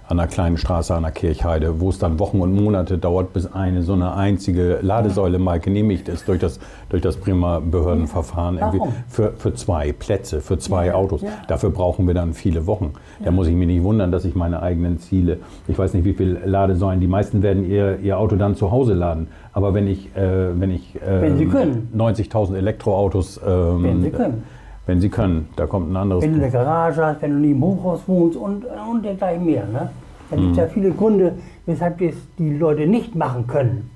an 0.10 0.20
einer 0.20 0.28
kleinen 0.28 0.58
Straße 0.58 0.96
an 0.96 1.04
der 1.04 1.12
Kirchheide, 1.12 1.82
wo 1.82 1.90
es 1.90 2.00
dann 2.00 2.18
Wochen 2.20 2.40
und 2.40 2.54
Monate 2.56 2.98
dauert, 2.98 3.34
bis 3.34 3.52
eine 3.54 3.84
so 3.84 3.94
eine 3.94 4.14
einzige 4.14 4.80
Ladesäule 4.82 5.38
mal 5.38 5.60
genehmigt 5.60 6.08
ist 6.08 6.28
durch 6.30 6.40
das, 6.40 6.60
durch 6.90 7.02
das 7.02 7.18
Bremer 7.18 7.60
Behördenverfahren. 7.60 8.58
Warum? 8.62 8.94
Für, 9.10 9.34
für 9.38 9.54
zwei 9.54 9.92
Plätze, 9.92 10.40
für 10.40 10.58
zwei 10.60 10.88
Ja, 10.88 10.94
Autos. 10.94 11.22
ja. 11.24 11.30
Dafür 11.48 11.72
brauchen 11.72 12.08
wir 12.08 12.14
dann 12.14 12.34
viele 12.34 12.68
Wochen. 12.68 12.94
Da 13.24 13.32
muss 13.32 13.48
ich 13.48 13.56
mich 13.56 13.68
nicht 13.68 13.84
wundern, 13.84 14.12
dass 14.12 14.24
ich 14.24 14.34
meine 14.36 14.62
eigenen 14.62 15.00
Ziele, 15.00 15.40
ich 15.68 15.78
weiß 15.78 15.94
nicht, 15.94 16.06
wie 16.06 16.14
viele 16.14 16.40
Ladesäulen, 16.46 17.02
die 17.02 17.08
meisten 17.08 17.42
werden 17.44 17.70
ihr, 17.70 18.00
ihr 18.00 18.18
Auto 18.18 18.38
dann 18.38 18.56
zu 18.56 18.72
Hause 18.72 18.94
laden. 18.94 19.28
Aber 19.52 19.74
wenn 19.74 19.88
ich, 19.88 20.16
äh, 20.16 20.60
wenn 20.60 20.72
ich 20.72 20.94
Wenn 21.06 21.38
Sie 21.38 21.44
ähm, 21.44 21.52
können. 21.52 21.90
90.000 21.98 22.56
Elektroautos 22.56 23.42
ähm, 23.46 23.84
Wenn 23.84 24.02
Sie 24.04 24.12
können. 24.12 24.44
Wenn 24.88 25.02
sie 25.02 25.10
können, 25.10 25.50
da 25.58 25.68
kommt 25.68 25.92
ein 25.92 25.96
anderes. 25.96 26.24
Wenn 26.24 26.34
du 26.34 26.42
eine 26.42 26.50
Garage 26.50 27.06
hast, 27.06 27.22
wenn 27.22 27.32
du 27.32 27.38
nie 27.40 27.52
im 27.52 27.62
Hochhaus 27.62 28.02
wohnst 28.08 28.38
und, 28.38 28.66
und 28.66 29.04
dergleichen 29.04 29.46
mehr. 29.46 29.68
Ne? 29.68 29.90
Da 30.30 30.36
gibt 30.36 30.52
es 30.52 30.58
ja 30.58 30.68
viele 30.68 30.92
Gründe, 30.92 31.34
weshalb 31.66 32.00
das 32.00 32.16
die 32.40 32.58
Leute 32.58 32.88
nicht 32.88 33.14
machen 33.14 33.46
können. 33.48 33.90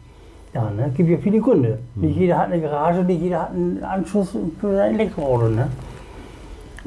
Ja, 0.53 0.69
ne? 0.69 0.87
Es 0.89 0.95
gibt 0.95 1.09
ja 1.09 1.17
viele 1.17 1.39
Gründe. 1.39 1.79
Nicht 1.95 2.17
jeder 2.17 2.37
hat 2.37 2.51
eine 2.51 2.61
Garage, 2.61 3.03
nicht 3.03 3.21
jeder 3.21 3.43
hat 3.43 3.51
einen 3.51 3.81
Anschluss 3.83 4.35
für 4.59 4.75
sein 4.75 4.95
Elektroauto. 4.95 5.47
Ne? 5.47 5.69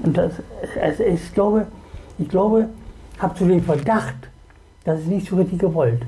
Und 0.03 0.17
das, 0.17 0.33
also 0.81 1.03
ich 1.03 1.33
glaube, 1.33 1.67
ich 2.19 2.29
glaube, 2.29 2.69
habe 3.19 3.35
zu 3.35 3.47
den 3.47 3.63
Verdacht, 3.63 4.29
das 4.85 5.01
ist 5.01 5.09
nicht 5.09 5.29
so 5.29 5.37
richtig 5.37 5.61
gewollt. 5.61 6.03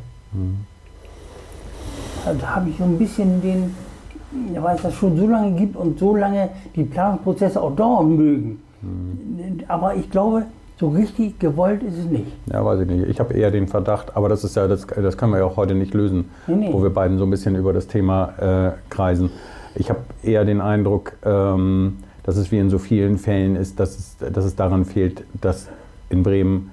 Also 2.26 2.40
da 2.40 2.56
habe 2.56 2.68
ich 2.68 2.76
so 2.76 2.84
ein 2.84 2.98
bisschen 2.98 3.40
den, 3.40 3.74
weil 4.60 4.76
es 4.76 4.82
das 4.82 4.94
schon 4.94 5.16
so 5.16 5.26
lange 5.26 5.52
gibt 5.52 5.76
und 5.76 5.98
so 5.98 6.16
lange 6.16 6.50
die 6.74 6.84
Planungsprozesse 6.84 7.60
auch 7.62 7.74
dauern 7.74 8.16
mögen. 8.16 8.62
Aber 9.68 9.94
ich 9.94 10.10
glaube, 10.10 10.44
so 10.78 10.88
richtig 10.88 11.38
gewollt 11.38 11.82
ist 11.82 11.96
es 11.98 12.04
nicht. 12.04 12.26
Ja, 12.52 12.64
weiß 12.64 12.80
ich 12.80 12.86
nicht. 12.86 13.08
Ich 13.08 13.18
habe 13.18 13.32
eher 13.34 13.50
den 13.50 13.66
Verdacht, 13.66 14.14
aber 14.16 14.28
das 14.28 14.44
ist 14.44 14.56
ja, 14.56 14.68
das, 14.68 14.86
das 14.86 15.16
können 15.16 15.32
wir 15.32 15.38
ja 15.38 15.44
auch 15.46 15.56
heute 15.56 15.74
nicht 15.74 15.94
lösen, 15.94 16.26
Nee, 16.46 16.54
nee. 16.56 16.68
wo 16.72 16.82
wir 16.82 16.90
beiden 16.90 17.16
so 17.18 17.24
ein 17.24 17.30
bisschen 17.30 17.56
über 17.56 17.72
das 17.72 17.86
Thema 17.86 18.34
äh, 18.38 18.72
kreisen. 18.90 19.30
Ich 19.74 19.88
habe 19.88 20.00
eher 20.22 20.44
den 20.44 20.60
Eindruck, 20.60 21.12
ähm, 21.24 21.96
dass 22.24 22.36
es 22.36 22.52
wie 22.52 22.58
in 22.58 22.68
so 22.68 22.78
vielen 22.78 23.18
Fällen 23.18 23.56
ist, 23.56 23.80
dass 23.80 23.98
es, 23.98 24.16
dass 24.32 24.44
es 24.44 24.54
daran 24.56 24.84
fehlt, 24.84 25.24
dass 25.40 25.68
in 26.10 26.22
Bremen 26.22 26.70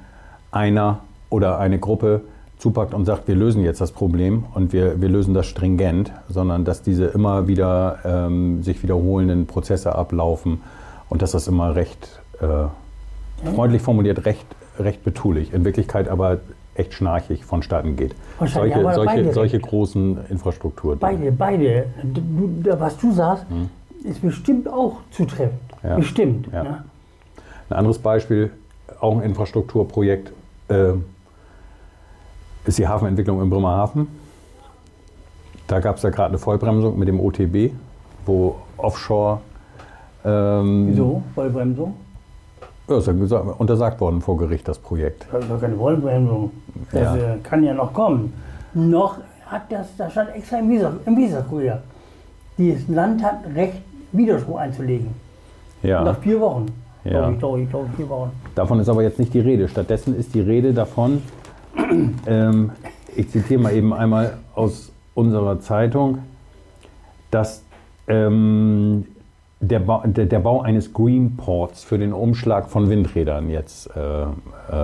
einer 0.51 1.00
oder 1.29 1.60
eine 1.60 1.79
Gruppe 1.79 2.22
zupackt 2.63 2.93
und 2.93 3.03
sagt, 3.03 3.27
wir 3.27 3.36
lösen 3.36 3.62
jetzt 3.62 3.82
das 3.82 3.91
Problem 3.91 4.46
und 4.53 4.72
wir, 4.72 5.01
wir 5.01 5.10
lösen 5.10 5.34
das 5.34 5.48
stringent, 5.48 6.13
sondern 6.29 6.63
dass 6.63 6.82
diese 6.82 7.08
immer 7.08 7.46
wieder 7.50 8.00
ähm, 8.05 8.63
sich 8.63 8.82
wiederholenden 8.82 9.48
Prozesse 9.48 9.93
ablaufen 9.96 10.62
und 11.10 11.22
dass 11.22 11.32
das 11.32 11.50
immer 11.50 11.75
recht 11.75 12.22
äh, 12.39 13.50
freundlich 13.53 13.82
formuliert, 13.82 14.25
recht, 14.25 14.46
recht 14.79 15.03
betulich, 15.03 15.53
in 15.53 15.65
Wirklichkeit 15.65 16.08
aber 16.08 16.39
echt 16.75 16.93
schnarchig 16.93 17.43
vonstatten 17.43 17.98
geht. 17.98 18.15
Solche, 18.39 18.93
solche, 18.93 19.34
solche 19.34 19.60
großen 19.60 20.20
Infrastruktur. 20.29 20.96
Beide, 20.96 21.34
beide. 21.34 21.88
Du, 22.01 22.79
was 22.79 22.98
du 22.98 23.12
sagst, 23.12 23.46
ist 24.05 24.22
bestimmt 24.22 24.70
auch 24.70 25.00
zutreffend. 25.12 25.60
Ja. 25.84 25.98
Bestimmt. 25.98 26.48
Ja. 26.53 26.63
Ne? 26.63 26.86
Ein 27.70 27.75
anderes 27.75 28.00
Beispiel, 28.00 28.51
auch 29.01 29.17
ein 29.17 29.24
Infrastrukturprojekt, 29.24 30.32
äh, 30.70 30.93
ist 32.65 32.77
die 32.77 32.88
Hafenentwicklung 32.88 33.41
in 33.41 33.50
Bremerhaven. 33.50 34.08
Da 35.67 35.79
gab 35.79 35.98
es 35.98 36.03
ja 36.03 36.10
gerade 36.10 36.29
eine 36.29 36.38
Vollbremsung 36.38 36.98
mit 36.98 37.08
dem 37.08 37.20
OTB, 37.20 37.72
wo 38.25 38.55
Offshore 38.77 39.39
ähm, 40.25 40.88
Wieso? 40.89 41.24
Vollbremsung? 41.36 41.93
Ja, 42.88 42.98
ist 42.98 43.08
ja 43.08 43.13
gesagt, 43.13 43.60
untersagt 43.60 44.00
worden 44.01 44.22
vor 44.22 44.38
Gericht, 44.38 44.67
das 44.67 44.77
Projekt. 44.77 45.25
Das 45.32 45.43
ist 45.43 45.51
doch 45.51 45.60
keine 45.62 45.75
Vollbremsung. 45.75 46.51
Das 46.91 47.01
Ja. 47.01 47.15
äh, 47.15 47.38
kann 47.41 47.63
ja 47.63 47.74
noch 47.74 47.93
kommen. 47.93 48.34
Noch 48.74 49.17
hat 49.46 49.63
das, 49.70 49.96
da 49.98 50.10
stand 50.10 50.36
extra 50.36 50.60
im 50.60 50.70
Visa, 50.70 50.93
im 51.05 51.15
Visa-Kurier. 51.15 51.82
Das 52.58 52.88
Land 52.88 53.24
hat 53.24 53.39
Recht, 53.55 53.82
Widerspruch 54.12 54.58
einzulegen. 54.58 55.08
Ja. 55.82 56.03
Nach 56.03 56.17
vier 56.20 56.39
Wochen. 56.39 56.67
Ja. 57.03 57.12
Glaube 57.12 57.34
ich, 57.34 57.39
glaube 57.39 57.62
ich, 57.62 57.70
glaube 57.70 57.86
ich, 57.89 57.96
vier 57.98 58.10
Wochen. 58.10 58.32
Davon 58.55 58.79
ist 58.79 58.89
aber 58.89 59.03
jetzt 59.03 59.20
nicht 59.20 59.34
die 59.34 59.39
Rede. 59.39 59.67
Stattdessen 59.67 60.17
ist 60.17 60.34
die 60.34 60.39
Rede 60.41 60.74
davon, 60.74 61.22
ähm, 62.27 62.72
ich 63.15 63.30
zitiere 63.30 63.62
mal 63.62 63.74
eben 63.74 63.94
einmal 63.94 64.38
aus 64.56 64.92
unserer 65.13 65.60
Zeitung, 65.60 66.20
dass 67.32 67.63
ähm, 68.08 69.06
der, 69.60 69.80
Bau, 69.80 70.03
der, 70.06 70.25
der 70.25 70.39
Bau 70.39 70.62
eines 70.62 70.94
Greenports 70.94 71.84
für 71.84 71.98
den 71.98 72.13
Umschlag 72.13 72.70
von 72.70 72.89
Windrädern 72.89 73.50
jetzt 73.50 73.89
äh, 73.96 74.24
äh, 74.24 74.25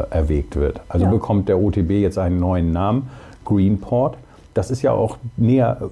erwägt 0.10 0.55
wird. 0.55 0.81
Also 0.89 1.05
Ja. 1.05 1.12
bekommt 1.12 1.50
der 1.50 1.60
OTB 1.60 1.91
jetzt 1.91 2.17
einen 2.17 2.39
neuen 2.39 2.72
Namen, 2.72 3.10
Greenport. 3.46 4.17
Das 4.53 4.72
ist 4.72 4.81
ja 4.81 4.91
auch 4.91 5.17
näher, 5.38 5.89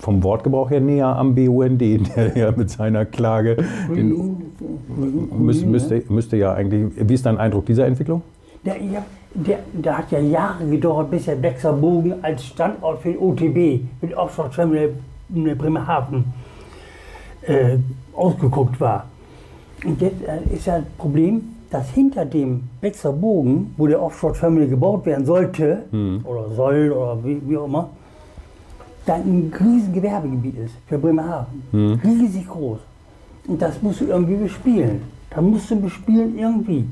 vom 0.00 0.22
Wortgebrauch 0.22 0.70
her 0.70 0.80
näher 0.80 1.06
am 1.06 1.34
BUND, 1.34 1.80
der 1.80 2.36
ja 2.36 2.50
mit 2.54 2.70
seiner 2.70 3.04
Klage 3.04 3.56
den 3.88 4.36
Müß, 5.38 5.64
müsste, 5.64 6.02
müsste 6.08 6.36
ja 6.36 6.52
eigentlich. 6.52 6.92
Wie 7.08 7.14
ist 7.14 7.24
dein 7.26 7.38
Eindruck 7.38 7.66
dieser 7.66 7.86
Entwicklung? 7.86 8.22
Der, 8.64 8.76
ich 8.76 8.92
der, 9.34 9.58
der 9.72 9.98
hat 9.98 10.10
ja 10.12 10.20
Jahre 10.20 10.64
gedauert, 10.66 11.10
bis 11.10 11.24
der 11.24 11.34
Bexerbogen 11.34 12.22
als 12.22 12.44
Standort 12.44 13.00
für 13.00 13.12
den 13.12 13.18
OTB 13.18 13.84
mit 14.00 14.16
Offshore 14.16 14.50
Terminal 14.50 14.90
in 15.34 15.58
Bremerhaven 15.58 16.24
äh, 17.42 17.78
ausgeguckt 18.14 18.80
war. 18.80 19.06
Und 19.84 20.00
jetzt 20.00 20.22
äh, 20.22 20.54
ist 20.54 20.66
ja 20.66 20.78
das 20.78 20.88
Problem, 20.96 21.42
dass 21.70 21.90
hinter 21.90 22.24
dem 22.24 22.62
Bexerbogen, 22.80 23.74
wo 23.76 23.88
der 23.88 24.00
Offshore 24.00 24.34
Terminal 24.34 24.68
gebaut 24.68 25.04
werden 25.04 25.26
sollte, 25.26 25.82
oder 26.22 26.48
soll, 26.50 26.92
oder 26.92 27.18
wie, 27.24 27.42
wie 27.48 27.56
auch 27.56 27.64
immer, 27.64 27.90
da 29.04 29.14
ein 29.14 29.52
riesen 29.60 29.92
Gewerbegebiet 29.92 30.56
ist 30.66 30.74
für 30.86 30.98
Bremerhaven. 30.98 31.62
Riesig 31.72 32.46
groß. 32.46 32.78
Und 33.48 33.60
das 33.60 33.82
musst 33.82 34.00
du 34.00 34.06
irgendwie 34.06 34.36
bespielen. 34.36 35.02
Da 35.30 35.42
musst 35.42 35.70
du 35.70 35.80
bespielen 35.80 36.38
irgendwie. 36.38 36.86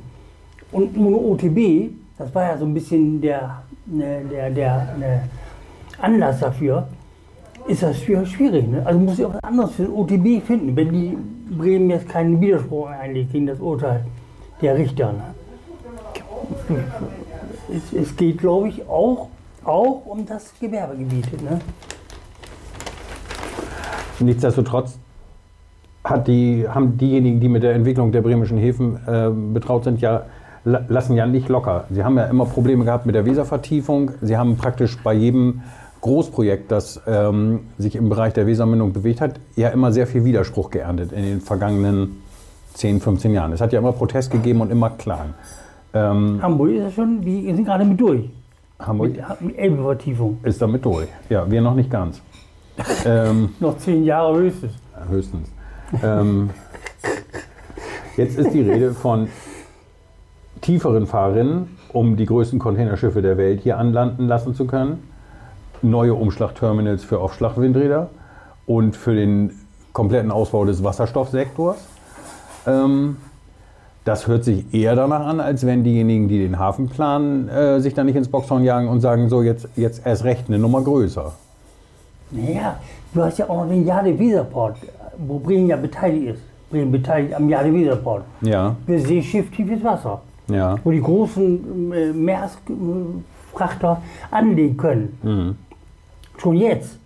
Und 0.72 0.98
ohne 0.98 1.16
OTB, 1.16 1.90
das 2.18 2.34
war 2.34 2.44
ja 2.44 2.58
so 2.58 2.64
ein 2.64 2.74
bisschen 2.74 3.20
der, 3.20 3.62
ne, 3.86 4.22
der, 4.30 4.50
der 4.50 4.94
ne, 4.98 5.22
Anlass 6.00 6.40
dafür, 6.40 6.88
ist 7.66 7.82
das 7.82 8.00
schwierig. 8.00 8.68
Ne? 8.68 8.82
Also 8.84 8.98
muss 8.98 9.18
ich 9.18 9.24
auch 9.24 9.34
was 9.34 9.44
anderes 9.44 9.72
für 9.72 9.84
den 9.84 9.92
OTB 9.92 10.44
finden, 10.44 10.76
wenn 10.76 10.92
die 10.92 11.16
Bremen 11.56 11.90
jetzt 11.90 12.08
keinen 12.08 12.40
Widerspruch 12.40 12.88
einlegt 12.88 13.32
gegen 13.32 13.46
das 13.46 13.60
Urteil 13.60 14.04
der 14.60 14.76
Richter. 14.76 15.12
Ne? 15.12 16.84
Es, 17.72 17.92
es 17.92 18.16
geht, 18.16 18.38
glaube 18.38 18.68
ich, 18.68 18.86
auch, 18.88 19.28
auch 19.64 20.06
um 20.06 20.26
das 20.26 20.52
Gewerbegebiet. 20.60 21.42
Ne? 21.42 21.60
Nichtsdestotrotz 24.18 24.98
die, 26.26 26.66
haben 26.68 26.98
diejenigen, 26.98 27.40
die 27.40 27.48
mit 27.48 27.62
der 27.62 27.74
Entwicklung 27.74 28.12
der 28.12 28.22
bremischen 28.22 28.58
Häfen 28.58 28.96
äh, 29.06 29.30
betraut 29.30 29.84
sind, 29.84 30.00
ja 30.00 30.26
lassen 30.64 31.16
ja 31.16 31.26
nicht 31.26 31.48
locker. 31.48 31.84
Sie 31.90 32.04
haben 32.04 32.16
ja 32.16 32.24
immer 32.24 32.44
Probleme 32.44 32.84
gehabt 32.84 33.06
mit 33.06 33.14
der 33.14 33.26
Weservertiefung. 33.26 34.12
Sie 34.20 34.36
haben 34.36 34.56
praktisch 34.56 34.96
bei 35.02 35.12
jedem 35.12 35.62
Großprojekt, 36.00 36.70
das 36.70 37.00
ähm, 37.06 37.60
sich 37.78 37.94
im 37.96 38.08
Bereich 38.08 38.32
der 38.32 38.46
Wesermündung 38.46 38.92
bewegt 38.92 39.20
hat, 39.20 39.40
ja 39.56 39.68
immer 39.68 39.92
sehr 39.92 40.06
viel 40.06 40.24
Widerspruch 40.24 40.70
geerntet 40.70 41.12
in 41.12 41.22
den 41.22 41.40
vergangenen 41.40 42.22
10, 42.74 43.00
15 43.00 43.32
Jahren. 43.32 43.52
Es 43.52 43.60
hat 43.60 43.72
ja 43.72 43.78
immer 43.78 43.92
Protest 43.92 44.30
gegeben 44.30 44.60
und 44.60 44.70
immer 44.70 44.90
Klagen. 44.90 45.34
Ähm, 45.94 46.40
Hamburg 46.42 46.70
ist 46.70 46.82
ja 46.82 46.90
schon, 46.90 47.20
die 47.20 47.52
sind 47.54 47.64
gerade 47.64 47.84
mit 47.84 48.00
durch. 48.00 48.30
Hamburg 48.80 49.10
Mit, 49.12 49.40
mit 49.40 49.58
Elbevertiefung. 49.58 50.38
ist 50.42 50.60
damit 50.60 50.84
durch. 50.84 51.06
Ja, 51.28 51.48
wir 51.48 51.60
noch 51.60 51.74
nicht 51.74 51.90
ganz. 51.90 52.20
ähm, 53.04 53.50
Noch 53.60 53.76
zehn 53.78 54.04
Jahre 54.04 54.36
höchstens. 54.38 54.72
Höchstens. 55.08 55.48
Ähm, 56.02 56.50
jetzt 58.16 58.38
ist 58.38 58.52
die 58.52 58.62
Rede 58.62 58.92
von 58.94 59.28
tieferen 60.62 61.06
Fahrrinnen, 61.06 61.76
um 61.92 62.16
die 62.16 62.24
größten 62.24 62.58
Containerschiffe 62.58 63.20
der 63.20 63.36
Welt 63.36 63.60
hier 63.60 63.76
anlanden 63.76 64.26
lassen 64.26 64.54
zu 64.54 64.66
können. 64.66 65.02
Neue 65.82 66.14
Umschlagterminals 66.14 67.04
für 67.04 67.18
Aufschlagwindräder 67.18 68.08
und 68.66 68.96
für 68.96 69.14
den 69.14 69.50
kompletten 69.92 70.30
Ausbau 70.30 70.64
des 70.64 70.82
Wasserstoffsektors. 70.82 71.76
Ähm, 72.66 73.16
das 74.04 74.26
hört 74.26 74.44
sich 74.44 74.72
eher 74.72 74.96
danach 74.96 75.26
an, 75.26 75.40
als 75.40 75.66
wenn 75.66 75.84
diejenigen, 75.84 76.28
die 76.28 76.38
den 76.38 76.58
Hafen 76.58 76.88
planen, 76.88 77.48
äh, 77.48 77.80
sich 77.80 77.94
da 77.94 78.02
nicht 78.02 78.16
ins 78.16 78.28
Boxhorn 78.28 78.64
jagen 78.64 78.88
und 78.88 79.00
sagen, 79.00 79.28
so 79.28 79.42
jetzt, 79.42 79.68
jetzt 79.76 80.06
erst 80.06 80.24
recht 80.24 80.48
eine 80.48 80.58
Nummer 80.58 80.82
größer. 80.82 81.32
Naja, 82.30 82.80
du 83.12 83.22
hast 83.22 83.38
ja 83.38 83.48
auch 83.48 83.64
noch 83.64 83.68
den 83.68 83.86
Jade 83.86 84.18
Weserport, 84.18 84.76
wo 85.18 85.38
Bremen 85.38 85.68
ja 85.68 85.76
beteiligt 85.76 86.34
ist. 86.34 86.42
Bremen 86.70 86.90
beteiligt 86.90 87.34
am 87.34 87.48
Jade 87.48 87.72
Weserport. 87.72 88.24
Ja, 88.40 88.74
Für 88.86 88.98
Seeschiff 88.98 89.50
tiefes 89.50 89.84
Wasser. 89.84 90.20
Ja. 90.54 90.76
Wo 90.84 90.90
die 90.90 91.00
großen 91.00 91.92
äh, 91.92 92.12
Meeresfrachter 92.12 94.02
anlegen 94.30 94.76
können. 94.76 95.56
Schon 96.38 96.56
jetzt. 96.56 96.98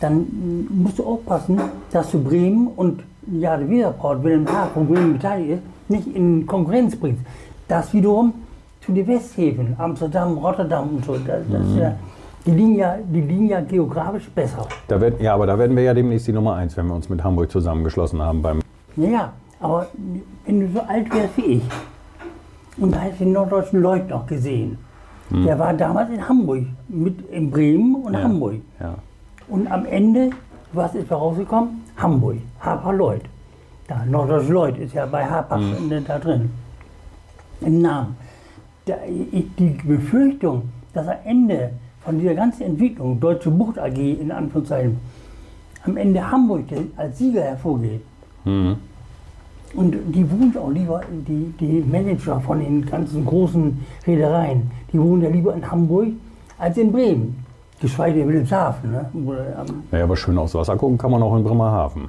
Dann 0.00 0.14
mm, 0.14 0.82
musst 0.82 0.98
du 0.98 1.04
aufpassen, 1.04 1.60
dass 1.90 2.10
du 2.10 2.22
Bremen 2.22 2.68
und 2.68 3.02
Jade 3.30 3.68
Weserport, 3.68 4.24
wenn 4.24 4.46
ein 4.46 4.52
Hafen 4.52 4.72
von 4.74 4.88
Bremen 4.88 5.12
beteiligt 5.14 5.52
ist, 5.52 5.62
nicht 5.88 6.16
in 6.16 6.46
Konkurrenz 6.46 6.96
bringst. 6.96 7.22
Das 7.68 7.92
wiederum 7.92 8.34
zu 8.84 8.92
den 8.92 9.06
Westhäfen, 9.06 9.76
Amsterdam, 9.78 10.38
Rotterdam 10.38 10.96
und 10.96 11.04
so. 11.04 11.16
Das, 11.16 11.42
das 11.50 11.66
ist 11.68 11.76
ja, 11.76 11.94
die, 12.44 12.50
liegen 12.50 12.74
ja, 12.74 12.96
die 12.96 13.20
liegen 13.20 13.48
ja 13.48 13.60
geografisch 13.60 14.28
besser. 14.30 14.66
Da 14.88 15.00
wird, 15.00 15.20
ja, 15.20 15.34
aber 15.34 15.46
da 15.46 15.56
werden 15.56 15.76
wir 15.76 15.84
ja 15.84 15.94
demnächst 15.94 16.26
die 16.26 16.32
Nummer 16.32 16.56
eins, 16.56 16.76
wenn 16.76 16.86
wir 16.86 16.94
uns 16.94 17.08
mit 17.08 17.22
Hamburg 17.22 17.50
zusammengeschlossen 17.50 18.20
haben 18.20 18.42
beim. 18.42 18.60
Naja, 18.96 19.32
aber 19.60 19.86
wenn 20.44 20.60
du 20.60 20.72
so 20.72 20.80
alt 20.80 21.14
wärst 21.14 21.36
wie 21.36 21.42
ich, 21.42 21.62
und 22.78 22.94
da 22.94 23.00
hast 23.02 23.20
du 23.20 23.24
den 23.24 23.32
norddeutschen 23.32 23.80
Leut 23.80 24.08
noch 24.08 24.26
gesehen, 24.26 24.78
der 25.30 25.58
war 25.58 25.72
damals 25.72 26.10
in 26.10 26.28
Hamburg, 26.28 26.64
mit 26.88 27.30
in 27.30 27.50
Bremen 27.50 27.94
und 27.94 28.12
Ja. 28.12 28.22
Hamburg. 28.22 28.56
Ja. 28.80 28.94
Und 29.48 29.66
am 29.70 29.86
Ende, 29.86 30.30
was 30.72 30.94
ist 30.94 31.10
da 31.10 31.16
rausgekommen? 31.16 31.82
Hamburg, 31.96 32.36
Harper 32.60 32.92
Lloyd. 32.92 33.22
Ja, 33.88 34.04
Norddeutsche 34.04 34.52
Lloyd 34.52 34.78
ist 34.78 34.94
ja 34.94 35.06
bei 35.06 35.24
Hapach 35.24 35.58
Mhm. 35.58 36.04
da 36.06 36.18
drin. 36.18 36.50
Im 37.62 37.80
Namen. 37.80 38.16
Da, 38.86 38.94
ich, 39.32 39.46
die 39.56 39.78
Befürchtung, 39.84 40.68
dass 40.92 41.06
am 41.08 41.16
Ende 41.24 41.70
von 42.04 42.18
dieser 42.18 42.34
ganzen 42.34 42.62
Entwicklung 42.64 43.18
Deutsche 43.20 43.50
Bucht 43.50 43.78
AG 43.78 43.96
in 44.20 44.30
Anführungszeichen 44.32 44.98
am 45.84 45.96
Ende 45.96 46.30
Hamburg 46.30 46.64
als 46.96 47.18
Sieger 47.18 47.42
hervorgeht. 47.42 48.02
Mhm. 48.44 48.76
Und 49.74 49.96
die 50.14 50.30
wohnen 50.30 50.54
auch 50.58 50.70
lieber, 50.70 51.00
die, 51.26 51.52
die 51.58 51.82
Manager 51.90 52.40
von 52.40 52.60
den 52.60 52.84
ganzen 52.84 53.24
großen 53.24 53.78
Reedereien, 54.06 54.70
die 54.92 55.00
wohnen 55.00 55.22
ja 55.22 55.30
lieber 55.30 55.54
in 55.54 55.70
Hamburg 55.70 56.08
als 56.58 56.76
in 56.76 56.92
Bremen. 56.92 57.42
Geschweige 57.80 58.18
denn 58.20 58.28
Wilhelmshaven. 58.28 58.92
Ne? 58.92 59.06
Oder 59.26 59.58
am- 59.58 59.82
Naja, 59.90 60.04
aber 60.04 60.16
schön 60.16 60.36
aufs 60.38 60.54
Wasser 60.54 60.76
gucken 60.76 60.98
kann 60.98 61.10
man 61.10 61.22
auch 61.22 61.36
in 61.36 61.42
Bremerhaven. 61.42 62.08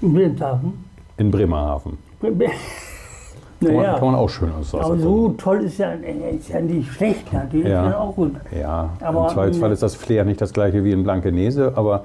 In 0.00 0.14
Wilhelmshaven. 0.14 0.72
In 1.18 1.30
Bremerhaven. 1.30 1.98
Kann, 2.20 3.74
man, 3.74 3.76
Naja, 3.76 3.94
kann 3.98 4.06
man 4.06 4.14
auch 4.16 4.28
schön 4.28 4.50
Wasser 4.58 4.80
aber 4.84 4.98
so 4.98 5.28
toll 5.38 5.58
ist 5.58 5.78
ja, 5.78 5.92
ist 5.92 6.48
ja 6.48 6.60
nicht 6.60 6.90
schlecht. 6.92 7.26
Die 7.52 7.60
ist 7.60 7.68
Ja. 7.68 7.90
ja 7.90 7.98
auch 7.98 8.14
gut. 8.16 8.32
Ja, 8.58 8.90
Aber- 9.00 9.24
im 9.28 9.34
Zweifelsfall 9.34 9.70
ist 9.70 9.82
das 9.84 9.94
Flair 9.94 10.24
nicht 10.24 10.40
das 10.40 10.52
gleiche 10.52 10.82
wie 10.82 10.90
in 10.92 11.02
Blankenese, 11.04 11.72
aber 11.76 12.04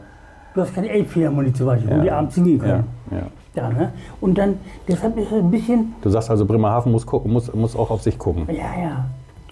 Du 0.54 0.62
hast 0.62 0.74
keine 0.76 0.90
Elbphilharmonie 0.90 1.54
zum 1.54 1.66
Beispiel, 1.68 1.90
wo 1.90 1.96
Ja. 1.96 2.02
die 2.04 2.12
abends 2.12 2.36
hingehen 2.36 2.58
ja, 2.60 2.66
können. 2.66 2.84
ja. 3.12 3.18
Ja, 3.58 3.70
ne? 3.70 3.92
Und 4.22 4.38
dann, 4.38 4.60
deshalb 4.88 5.18
ist 5.18 5.32
es 5.32 5.40
ein 5.40 5.50
bisschen, 5.52 5.96
Du 6.02 6.10
sagst 6.10 6.30
also, 6.30 6.46
Bremerhaven 6.46 6.92
muss, 6.92 7.06
gucken, 7.06 7.34
muss, 7.34 7.52
muss 7.54 7.76
auch 7.76 7.90
auf 7.90 8.04
sich 8.04 8.18
gucken. 8.18 8.48
ja, 8.50 8.82
ja. 8.82 9.06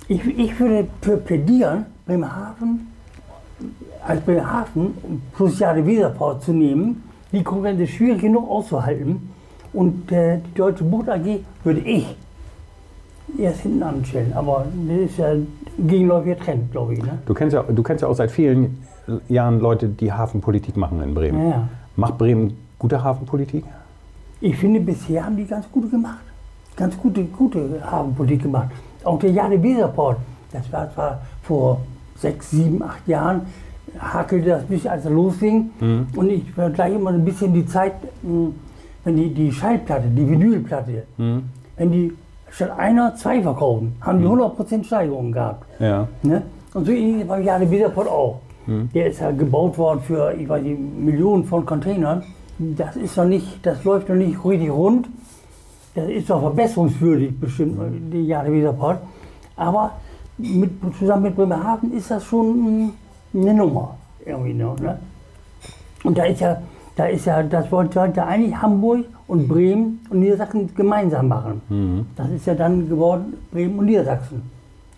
Ich, 0.07 0.23
ich 0.37 0.59
würde 0.59 0.87
für 1.01 1.17
plädieren, 1.17 1.87
Bremerhaven 2.05 2.91
als 4.05 4.21
Bremerhaven 4.21 4.93
plus 5.35 5.57
Jade 5.57 5.83
Weserport 5.83 6.43
zu 6.43 6.53
nehmen. 6.53 7.03
Die 7.31 7.41
Konkurrenz 7.43 7.81
ist 7.81 7.89
schwierig 7.91 8.21
genug 8.21 8.47
auszuhalten. 8.47 9.31
Und 9.73 10.11
äh, 10.11 10.37
die 10.37 10.53
Deutsche 10.53 10.83
Bucht 10.83 11.09
AG 11.09 11.39
würde 11.63 11.79
ich 11.79 12.15
erst 13.39 13.61
hinten 13.61 13.81
anstellen. 13.81 14.31
Aber 14.35 14.65
das 14.87 15.09
ist 15.09 15.17
ja 15.17 15.29
ein 15.31 15.47
gegenläufiger 15.79 16.37
Trend, 16.37 16.71
glaube 16.71 16.93
ich. 16.93 17.01
Ne? 17.01 17.17
Du 17.25 17.33
kennst, 17.33 17.55
ja, 17.55 17.63
du 17.63 17.81
kennst 17.81 18.03
ja 18.03 18.07
auch 18.07 18.15
seit 18.15 18.29
vielen 18.29 18.83
Jahren 19.27 19.59
Leute, 19.59 19.89
die 19.89 20.13
Hafenpolitik 20.13 20.77
machen 20.77 21.01
in 21.01 21.15
Bremen. 21.15 21.41
Ja, 21.41 21.49
ja. 21.49 21.67
Macht 21.95 22.19
Bremen 22.19 22.55
gute 22.77 23.03
Hafenpolitik? 23.03 23.65
Ich 24.41 24.57
finde, 24.57 24.79
bisher 24.79 25.25
haben 25.25 25.37
die 25.37 25.45
ganz 25.45 25.65
gute 25.71 25.87
gemacht. 25.87 26.19
Ganz 26.75 26.97
gute, 26.97 27.23
gute 27.23 27.79
Hafenpolitik 27.89 28.43
gemacht. 28.43 28.69
Auch 29.03 29.19
der 29.19 29.31
Jade 29.31 29.61
Weserport, 29.61 30.17
das 30.51 30.71
war 30.71 30.91
zwar 30.93 31.21
vor 31.43 31.81
sechs, 32.17 32.51
sieben, 32.51 32.81
acht 32.83 33.07
Jahren, 33.07 33.41
hakelte 33.97 34.49
das 34.49 34.61
ein 34.61 34.67
bisschen, 34.67 34.91
als 34.91 35.05
er 35.05 35.11
losging. 35.11 35.69
Und 36.15 36.29
ich 36.29 36.51
vergleiche 36.51 36.95
immer 36.95 37.11
ein 37.11 37.23
bisschen 37.23 37.53
die 37.53 37.65
Zeit, 37.65 37.93
mh, 38.23 38.49
wenn 39.05 39.15
die, 39.15 39.33
die 39.33 39.51
Schallplatte, 39.51 40.07
die 40.07 40.27
Vinylplatte, 40.29 41.03
wenn 41.77 41.91
die 41.91 42.13
statt 42.49 42.71
einer 42.77 43.15
zwei 43.15 43.41
verkaufen, 43.41 43.95
haben 44.01 44.19
die 44.19 44.25
100% 44.27 44.83
Steigerungen 44.83 45.31
gehabt. 45.31 45.65
Ja. 45.79 46.07
Ne? 46.23 46.41
Und 46.73 46.85
so 46.85 46.91
ähnlich 46.91 47.27
beim 47.27 47.43
Jade 47.43 47.69
Weserport 47.69 48.07
auch. 48.07 48.39
Der 48.95 49.07
ist 49.07 49.21
ja 49.21 49.29
gebaut 49.31 49.77
worden 49.77 50.01
für, 50.01 50.33
ich 50.33 50.49
weiß 50.49 50.63
nicht, 50.63 50.79
Millionen 50.79 51.43
von 51.45 51.65
Containern. 51.65 52.23
Das 52.57 52.95
ist 52.95 53.17
noch 53.17 53.25
nicht, 53.25 53.65
das 53.65 53.83
läuft 53.83 54.09
noch 54.09 54.15
nicht 54.15 54.43
richtig 54.45 54.71
rund. 54.71 55.07
Das 55.93 56.09
ist 56.09 56.29
doch 56.29 56.41
verbesserungswürdig, 56.41 57.39
bestimmt, 57.39 57.77
die 58.11 58.27
Jade 58.27 58.51
Weserport. 58.51 58.99
Aber 59.55 59.91
mit, 60.37 60.71
zusammen 60.99 61.23
mit 61.23 61.35
Bremerhaven 61.35 61.93
ist 61.93 62.11
das 62.11 62.23
schon 62.23 62.91
eine 63.33 63.53
Nummer. 63.53 63.95
Irgendwie 64.25 64.53
noch, 64.53 64.77
ne? 64.79 64.99
Und 66.03 66.17
da 66.17 66.25
ist 66.25 66.41
ja, 66.41 66.61
da 66.95 67.05
ist 67.05 67.25
ja, 67.25 67.43
das 67.43 67.71
wollte 67.71 68.01
eigentlich 68.01 68.55
Hamburg 68.55 69.05
und 69.27 69.47
Bremen 69.47 69.99
und 70.09 70.19
Niedersachsen 70.19 70.69
gemeinsam 70.75 71.27
machen. 71.27 72.05
Das 72.15 72.29
ist 72.29 72.45
ja 72.45 72.55
dann 72.55 72.87
geworden 72.87 73.33
Bremen 73.51 73.79
und 73.79 73.85
Niedersachsen. 73.85 74.41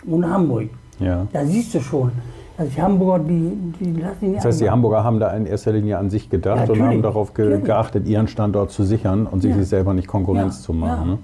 Ohne 0.07 0.29
Hamburg. 0.29 0.69
ja. 0.99 1.27
Da 1.31 1.45
siehst 1.45 1.73
du 1.75 1.79
schon, 1.79 2.11
dass 2.57 2.69
die 2.69 2.81
Hamburger, 2.81 3.23
die, 3.23 3.51
die 3.79 3.99
lassen 4.01 4.25
ihn 4.25 4.35
Das 4.35 4.45
heißt, 4.45 4.61
die. 4.61 4.69
Hamburger 4.69 5.03
haben 5.03 5.19
da 5.19 5.29
in 5.31 5.45
erster 5.45 5.73
Linie 5.73 5.97
an 5.97 6.09
sich 6.09 6.29
gedacht 6.29 6.67
Ja, 6.67 6.73
und 6.73 6.81
haben 6.81 7.01
darauf 7.01 7.33
ge 7.33 7.45
Natürlich. 7.45 7.65
geachtet, 7.65 8.07
ihren 8.07 8.27
Standort 8.27 8.71
zu 8.71 8.83
sichern 8.83 9.27
und 9.27 9.41
sich 9.41 9.51
Ja. 9.51 9.57
sich 9.57 9.67
selber 9.67 9.93
nicht 9.93 10.07
Konkurrenz 10.07 10.57
Ja, 10.59 10.63
zu 10.65 10.73
machen. 10.73 11.19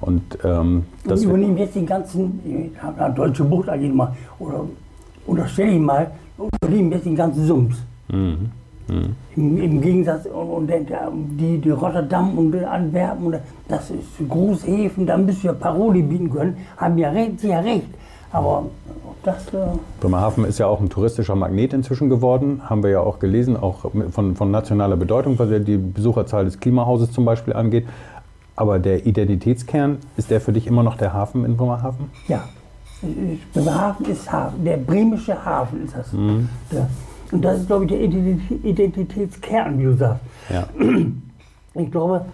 Und 0.00 0.22
ähm, 0.44 0.84
Und 1.08 1.22
übernehmen 1.22 1.56
jetzt 1.56 1.74
den 1.74 1.86
ganzen, 1.86 2.40
habe 2.80 3.04
eine 3.04 3.14
deutsche 3.14 3.44
Bucht 3.44 3.68
eigentlich 3.68 3.92
mal, 3.94 4.12
oder 4.38 4.60
unterstelle 5.26 5.72
ich 5.72 5.80
mal, 5.80 6.10
übernehmen 6.62 6.92
jetzt 6.92 7.06
den 7.06 7.16
ganzen 7.16 7.44
Sums. 7.46 7.76
Mhm. 8.08 8.50
Im, 9.34 9.58
Im 9.60 9.80
Gegensatz, 9.80 10.26
und, 10.26 10.70
und 10.70 10.70
die, 11.40 11.58
die 11.58 11.70
Rotterdam 11.70 12.38
und 12.38 12.54
Antwerpen, 12.54 13.26
und 13.26 13.36
das 13.66 13.90
ist 13.90 14.28
Großhäfen, 14.28 15.06
da 15.06 15.16
müssen 15.16 15.42
wir 15.42 15.54
Paroli 15.54 16.02
bieten 16.02 16.30
können, 16.30 16.56
haben 16.76 16.96
ja 16.98 17.10
recht, 17.10 17.40
sie 17.40 17.48
ja 17.48 17.58
recht. 17.58 17.88
Aber 18.32 18.66
das, 19.22 19.48
äh, 19.54 19.66
Bremerhaven 20.00 20.44
ist 20.44 20.58
ja 20.58 20.66
auch 20.66 20.80
ein 20.80 20.88
touristischer 20.90 21.34
Magnet 21.34 21.72
inzwischen 21.72 22.08
geworden, 22.08 22.62
haben 22.68 22.82
wir 22.82 22.90
ja 22.90 23.00
auch 23.00 23.18
gelesen, 23.18 23.56
auch 23.56 23.90
von, 24.10 24.36
von 24.36 24.50
nationaler 24.50 24.96
Bedeutung, 24.96 25.38
was 25.38 25.50
ja 25.50 25.58
die 25.58 25.76
Besucherzahl 25.76 26.44
des 26.44 26.60
Klimahauses 26.60 27.12
zum 27.12 27.24
Beispiel 27.24 27.54
angeht. 27.54 27.86
Aber 28.56 28.78
der 28.78 29.06
Identitätskern, 29.06 29.98
ist 30.16 30.30
der 30.30 30.40
für 30.40 30.52
dich 30.52 30.66
immer 30.66 30.82
noch 30.82 30.96
der 30.96 31.12
Hafen 31.12 31.44
in 31.44 31.56
Bremerhaven? 31.56 32.10
Ja, 32.26 32.44
Bremerhaven 33.52 34.06
ist 34.06 34.30
Hafen, 34.32 34.64
der 34.64 34.78
bremische 34.78 35.44
Hafen 35.44 35.84
ist 35.84 35.94
das. 35.96 36.10
Der, 36.72 36.88
und 37.32 37.44
das 37.44 37.60
ist, 37.60 37.66
glaube 37.66 37.84
ich, 37.84 37.90
der 37.90 38.00
Identitä- 38.00 38.64
Identitätskern, 38.64 39.78
wie 39.78 39.84
du 39.84 39.96
sagst. 39.96 40.22
Ja. 40.50 40.66
Ich 41.78 41.90
glaube, 41.90 42.24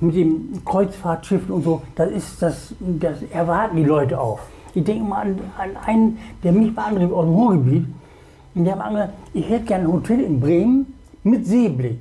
mit 0.00 0.14
den 0.14 0.62
Kreuzfahrtschiffen 0.64 1.50
und 1.52 1.64
so, 1.64 1.82
das 1.96 2.08
ist 2.12 2.40
das, 2.40 2.72
das 2.78 3.16
erwarten 3.32 3.76
die 3.76 3.82
Leute 3.82 4.20
auch. 4.20 4.38
Ich 4.74 4.84
denke 4.84 5.04
mal 5.04 5.22
an, 5.22 5.38
an 5.58 5.76
einen, 5.84 6.18
der 6.42 6.52
mich 6.52 6.74
beantrieb 6.74 7.12
aus 7.12 7.24
dem 7.24 7.34
Ruhrgebiet. 7.34 7.86
Und 8.54 8.64
der 8.64 8.78
hat 8.78 8.90
gesagt, 8.90 9.12
ich 9.34 9.48
hätte 9.48 9.64
gerne 9.64 9.84
ein 9.84 9.92
Hotel 9.92 10.20
in 10.20 10.40
Bremen 10.40 10.86
mit 11.24 11.46
Seeblick. 11.46 12.00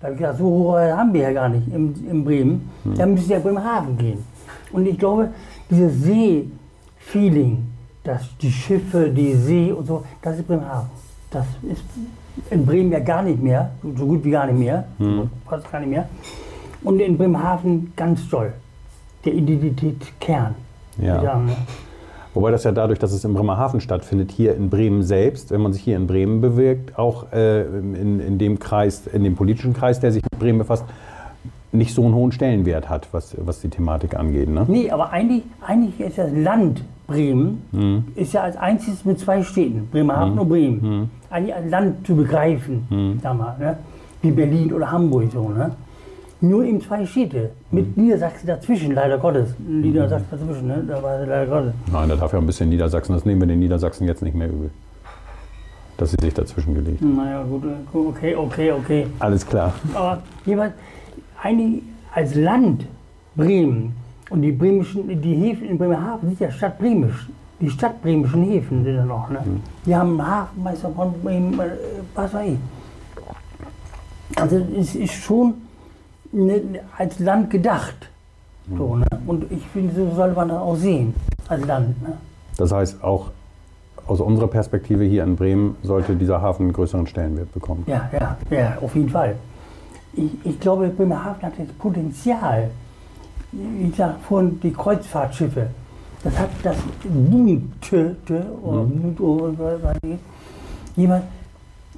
Da 0.00 0.06
habe 0.06 0.14
ich 0.14 0.20
gedacht, 0.20 0.38
so 0.38 0.44
hoch 0.44 0.78
haben 0.78 1.12
wir 1.12 1.22
ja 1.22 1.32
gar 1.32 1.48
nicht 1.48 1.68
in, 1.68 1.94
in 2.10 2.24
Bremen. 2.24 2.70
Da 2.96 3.04
müssen 3.06 3.28
wir 3.28 3.36
ja 3.36 3.42
Bremerhaven 3.42 3.98
gehen. 3.98 4.24
Und 4.72 4.86
ich 4.86 4.98
glaube, 4.98 5.28
dieses 5.70 6.02
See-Feeling, 6.02 7.66
dass 8.02 8.22
die 8.40 8.50
Schiffe, 8.50 9.10
die 9.10 9.34
See 9.34 9.72
und 9.72 9.86
so, 9.86 10.04
das 10.22 10.38
ist 10.38 10.46
Bremerhaven. 10.46 10.88
Das 11.30 11.46
ist 11.70 11.84
in 12.50 12.64
Bremen 12.64 12.90
ja 12.92 13.00
gar 13.00 13.22
nicht 13.22 13.42
mehr, 13.42 13.72
so 13.96 14.06
gut 14.06 14.24
wie 14.24 14.30
gar 14.30 14.46
nicht 14.46 14.58
mehr, 14.58 14.84
fast 15.46 15.70
gar 15.70 15.80
nicht 15.80 15.90
mehr. 15.90 16.08
Und 16.82 16.98
in 17.00 17.18
Bremerhaven 17.18 17.92
ganz 17.94 18.26
toll. 18.28 18.54
Der 19.26 19.34
Identitätskern. 19.34 20.54
Ja. 20.96 21.42
Wobei 22.34 22.50
das 22.50 22.64
ja 22.64 22.72
dadurch, 22.72 22.98
dass 22.98 23.12
es 23.12 23.24
in 23.24 23.34
Bremerhaven 23.34 23.80
stattfindet, 23.80 24.30
hier 24.30 24.54
in 24.54 24.70
Bremen 24.70 25.02
selbst, 25.02 25.50
wenn 25.50 25.60
man 25.60 25.72
sich 25.72 25.82
hier 25.82 25.96
in 25.96 26.06
Bremen 26.06 26.40
bewirkt, 26.40 26.96
auch 26.98 27.32
äh, 27.32 27.62
in, 27.62 28.20
in 28.20 28.38
dem 28.38 28.58
Kreis, 28.58 29.06
in 29.06 29.24
dem 29.24 29.34
politischen 29.34 29.74
Kreis, 29.74 29.98
der 29.98 30.12
sich 30.12 30.22
mit 30.22 30.38
Bremen 30.38 30.58
befasst, 30.58 30.84
nicht 31.72 31.94
so 31.94 32.04
einen 32.04 32.14
hohen 32.14 32.32
Stellenwert 32.32 32.88
hat, 32.88 33.08
was, 33.12 33.36
was 33.38 33.60
die 33.60 33.68
Thematik 33.68 34.16
angeht. 34.16 34.48
Ne? 34.48 34.64
Nee, 34.68 34.90
aber 34.90 35.10
eigentlich, 35.10 35.42
eigentlich 35.66 36.00
ist 36.00 36.18
das 36.18 36.30
Land 36.32 36.82
Bremen, 37.06 37.62
ist 38.14 38.32
ja 38.32 38.42
als 38.42 38.56
einziges 38.56 39.04
mit 39.04 39.18
zwei 39.18 39.42
Städten, 39.42 39.88
Bremerhaven 39.90 40.38
und 40.38 40.48
Bremen, 40.48 41.10
eigentlich 41.28 41.54
als 41.54 41.68
Land 41.68 42.06
zu 42.06 42.14
begreifen, 42.14 43.18
sag 43.20 43.36
mal, 43.36 43.56
ne? 43.58 43.78
wie 44.22 44.30
Berlin 44.30 44.72
oder 44.72 44.92
Hamburg 44.92 45.30
so. 45.32 45.48
Ne? 45.48 45.72
Nur 46.42 46.64
eben 46.64 46.80
zwei 46.80 47.04
Städte, 47.04 47.50
mit 47.70 47.98
Niedersachsen 47.98 48.46
dazwischen, 48.46 48.94
leider 48.94 49.18
Gottes. 49.18 49.54
Niedersachsen 49.58 50.26
dazwischen, 50.30 50.66
ne? 50.68 50.82
da 50.88 51.02
war 51.02 51.18
leider 51.18 51.46
Gottes. 51.46 51.74
Nein, 51.92 52.08
da 52.08 52.16
darf 52.16 52.32
ja 52.32 52.38
ein 52.38 52.46
bisschen 52.46 52.70
Niedersachsen, 52.70 53.12
das 53.12 53.26
nehmen 53.26 53.42
wir 53.42 53.48
den 53.48 53.58
Niedersachsen 53.58 54.06
jetzt 54.06 54.22
nicht 54.22 54.34
mehr 54.34 54.48
übel. 54.48 54.70
Dass 55.98 56.12
sie 56.12 56.16
sich 56.18 56.32
dazwischen 56.32 56.74
gelegt. 56.74 57.02
Naja, 57.02 57.42
gut, 57.42 57.64
okay, 57.92 58.34
okay, 58.34 58.72
okay. 58.72 59.06
Alles 59.18 59.46
klar. 59.46 59.74
Aber 59.92 60.22
jeweils 60.46 60.72
eigentlich 61.42 61.82
als 62.14 62.34
Land 62.34 62.86
Bremen 63.36 63.94
und 64.30 64.42
die 64.42 64.52
bremischen, 64.52 65.20
die 65.20 65.34
Häfen 65.34 65.68
in 65.68 65.76
Bremerhaven 65.78 66.30
sind 66.30 66.40
ja 66.40 66.50
stadtbremisch. 66.50 67.28
Die 67.60 67.68
stadtbremischen 67.68 68.44
Häfen 68.44 68.84
sind 68.84 68.96
ja 68.96 69.04
noch. 69.04 69.28
Ne? 69.28 69.40
Die 69.84 69.94
haben 69.94 70.18
einen 70.18 70.26
Hafenmeister 70.26 70.90
von 70.90 71.12
Bremen, 71.22 71.58
äh, 71.60 71.72
was 72.14 72.32
weiß 72.32 72.48
ich. 72.48 72.58
Also 74.36 74.64
es 74.78 74.94
ist 74.94 75.12
schon 75.12 75.54
als 76.96 77.18
Land 77.18 77.50
gedacht. 77.50 78.08
So, 78.76 78.96
ne? 78.96 79.06
Und 79.26 79.50
ich 79.50 79.66
finde, 79.72 79.94
so 79.94 80.14
soll 80.14 80.32
man 80.32 80.48
das 80.48 80.58
auch 80.58 80.76
sehen, 80.76 81.14
als 81.48 81.66
Land. 81.66 82.00
Ne? 82.02 82.16
Das 82.56 82.72
heißt, 82.72 83.02
auch 83.02 83.30
aus 84.06 84.20
unserer 84.20 84.48
Perspektive 84.48 85.04
hier 85.04 85.24
in 85.24 85.36
Bremen 85.36 85.76
sollte 85.82 86.14
dieser 86.16 86.40
Hafen 86.40 86.64
einen 86.64 86.72
größeren 86.72 87.06
Stellenwert 87.06 87.52
bekommen. 87.52 87.84
Ja, 87.86 88.10
ja, 88.12 88.36
ja, 88.50 88.78
auf 88.80 88.94
jeden 88.94 89.08
Fall. 89.08 89.36
Ich, 90.12 90.30
ich 90.44 90.60
glaube, 90.60 90.88
Bremerhaven 90.88 91.42
hat 91.42 91.52
das 91.58 91.68
Potenzial. 91.78 92.70
Ich 93.52 93.96
sage 93.96 94.14
vorhin, 94.28 94.60
die 94.60 94.72
Kreuzfahrtschiffe, 94.72 95.68
das 96.22 96.38
hat 96.38 96.50
das 96.62 96.76
boomte, 97.02 98.16
oder, 98.62 98.86
oder 99.20 99.58
was 99.58 99.82
weiß 99.82 99.98
ich, 100.02 100.18
jemand, 100.96 101.24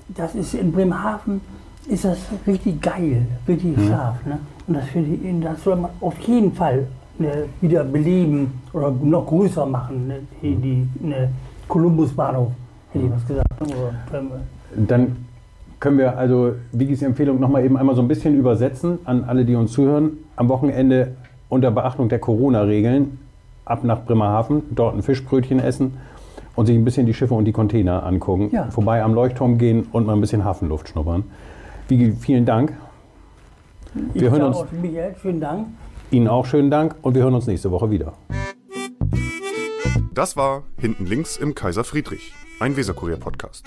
das 0.08 0.34
ist 0.34 0.54
in 0.54 0.72
Bremerhaven, 0.72 1.40
ist 1.88 2.04
das 2.04 2.18
richtig 2.46 2.80
geil, 2.80 3.26
richtig 3.46 3.74
scharf. 3.86 4.24
Ne? 4.26 4.38
Und 4.66 4.74
das, 4.74 4.84
finde 4.86 5.14
ich, 5.14 5.40
das 5.40 5.62
soll 5.62 5.76
man 5.76 5.90
auf 6.00 6.18
jeden 6.20 6.52
Fall 6.52 6.86
ne, 7.18 7.44
wieder 7.60 7.84
beleben 7.84 8.60
oder 8.72 8.90
noch 8.90 9.26
größer 9.26 9.66
machen. 9.66 10.08
Ne? 10.08 10.20
Die, 10.40 10.54
die 10.54 10.88
ne, 11.00 11.30
Columbus-Bahnhof, 11.68 12.52
hätte 12.92 13.06
ich 13.06 13.12
was 13.12 13.26
gesagt. 13.26 13.60
ne? 13.60 13.74
Oder, 13.76 14.40
Dann 14.86 15.16
können 15.80 15.98
wir 15.98 16.16
also 16.16 16.52
Vigis 16.70 17.02
Empfehlung 17.02 17.40
nochmal 17.40 17.64
eben 17.64 17.76
einmal 17.76 17.96
so 17.96 18.02
ein 18.02 18.08
bisschen 18.08 18.36
übersetzen 18.36 19.00
an 19.04 19.24
alle, 19.24 19.44
die 19.44 19.56
uns 19.56 19.72
zuhören. 19.72 20.12
Am 20.36 20.48
Wochenende 20.48 21.16
unter 21.48 21.70
Beachtung 21.70 22.08
der 22.08 22.20
Corona-Regeln 22.20 23.18
ab 23.64 23.84
nach 23.84 24.04
Bremerhaven, 24.04 24.62
dort 24.70 24.94
ein 24.94 25.02
Fischbrötchen 25.02 25.58
essen 25.60 25.94
und 26.54 26.66
sich 26.66 26.76
ein 26.76 26.84
bisschen 26.84 27.06
die 27.06 27.14
Schiffe 27.14 27.34
und 27.34 27.44
die 27.44 27.52
Container 27.52 28.04
angucken. 28.04 28.50
Ja. 28.52 28.70
Vorbei 28.70 29.02
am 29.02 29.14
Leuchtturm 29.14 29.58
gehen 29.58 29.86
und 29.92 30.06
mal 30.06 30.14
ein 30.14 30.20
bisschen 30.20 30.44
Hafenluft 30.44 30.88
schnuppern. 30.88 31.24
Vigi, 31.92 32.12
vielen 32.18 32.46
Dank. 32.46 32.72
Wir 34.14 34.22
ich 34.22 34.30
hören 34.30 34.42
uns- 34.44 34.56
auch 34.56 34.72
Michael, 34.72 35.14
vielen 35.20 35.40
Dank. 35.42 35.66
Ihnen 36.10 36.26
auch 36.26 36.46
schönen 36.46 36.70
Dank 36.70 36.94
und 37.02 37.14
wir 37.14 37.22
hören 37.22 37.34
uns 37.34 37.46
nächste 37.46 37.70
Woche 37.70 37.90
wieder. 37.90 38.14
Das 40.14 40.34
war 40.34 40.62
Hinten 40.78 41.04
links 41.04 41.36
im 41.36 41.54
Kaiser 41.54 41.84
Friedrich, 41.84 42.32
ein 42.60 42.76
Weserkurier-Podcast. 42.78 43.66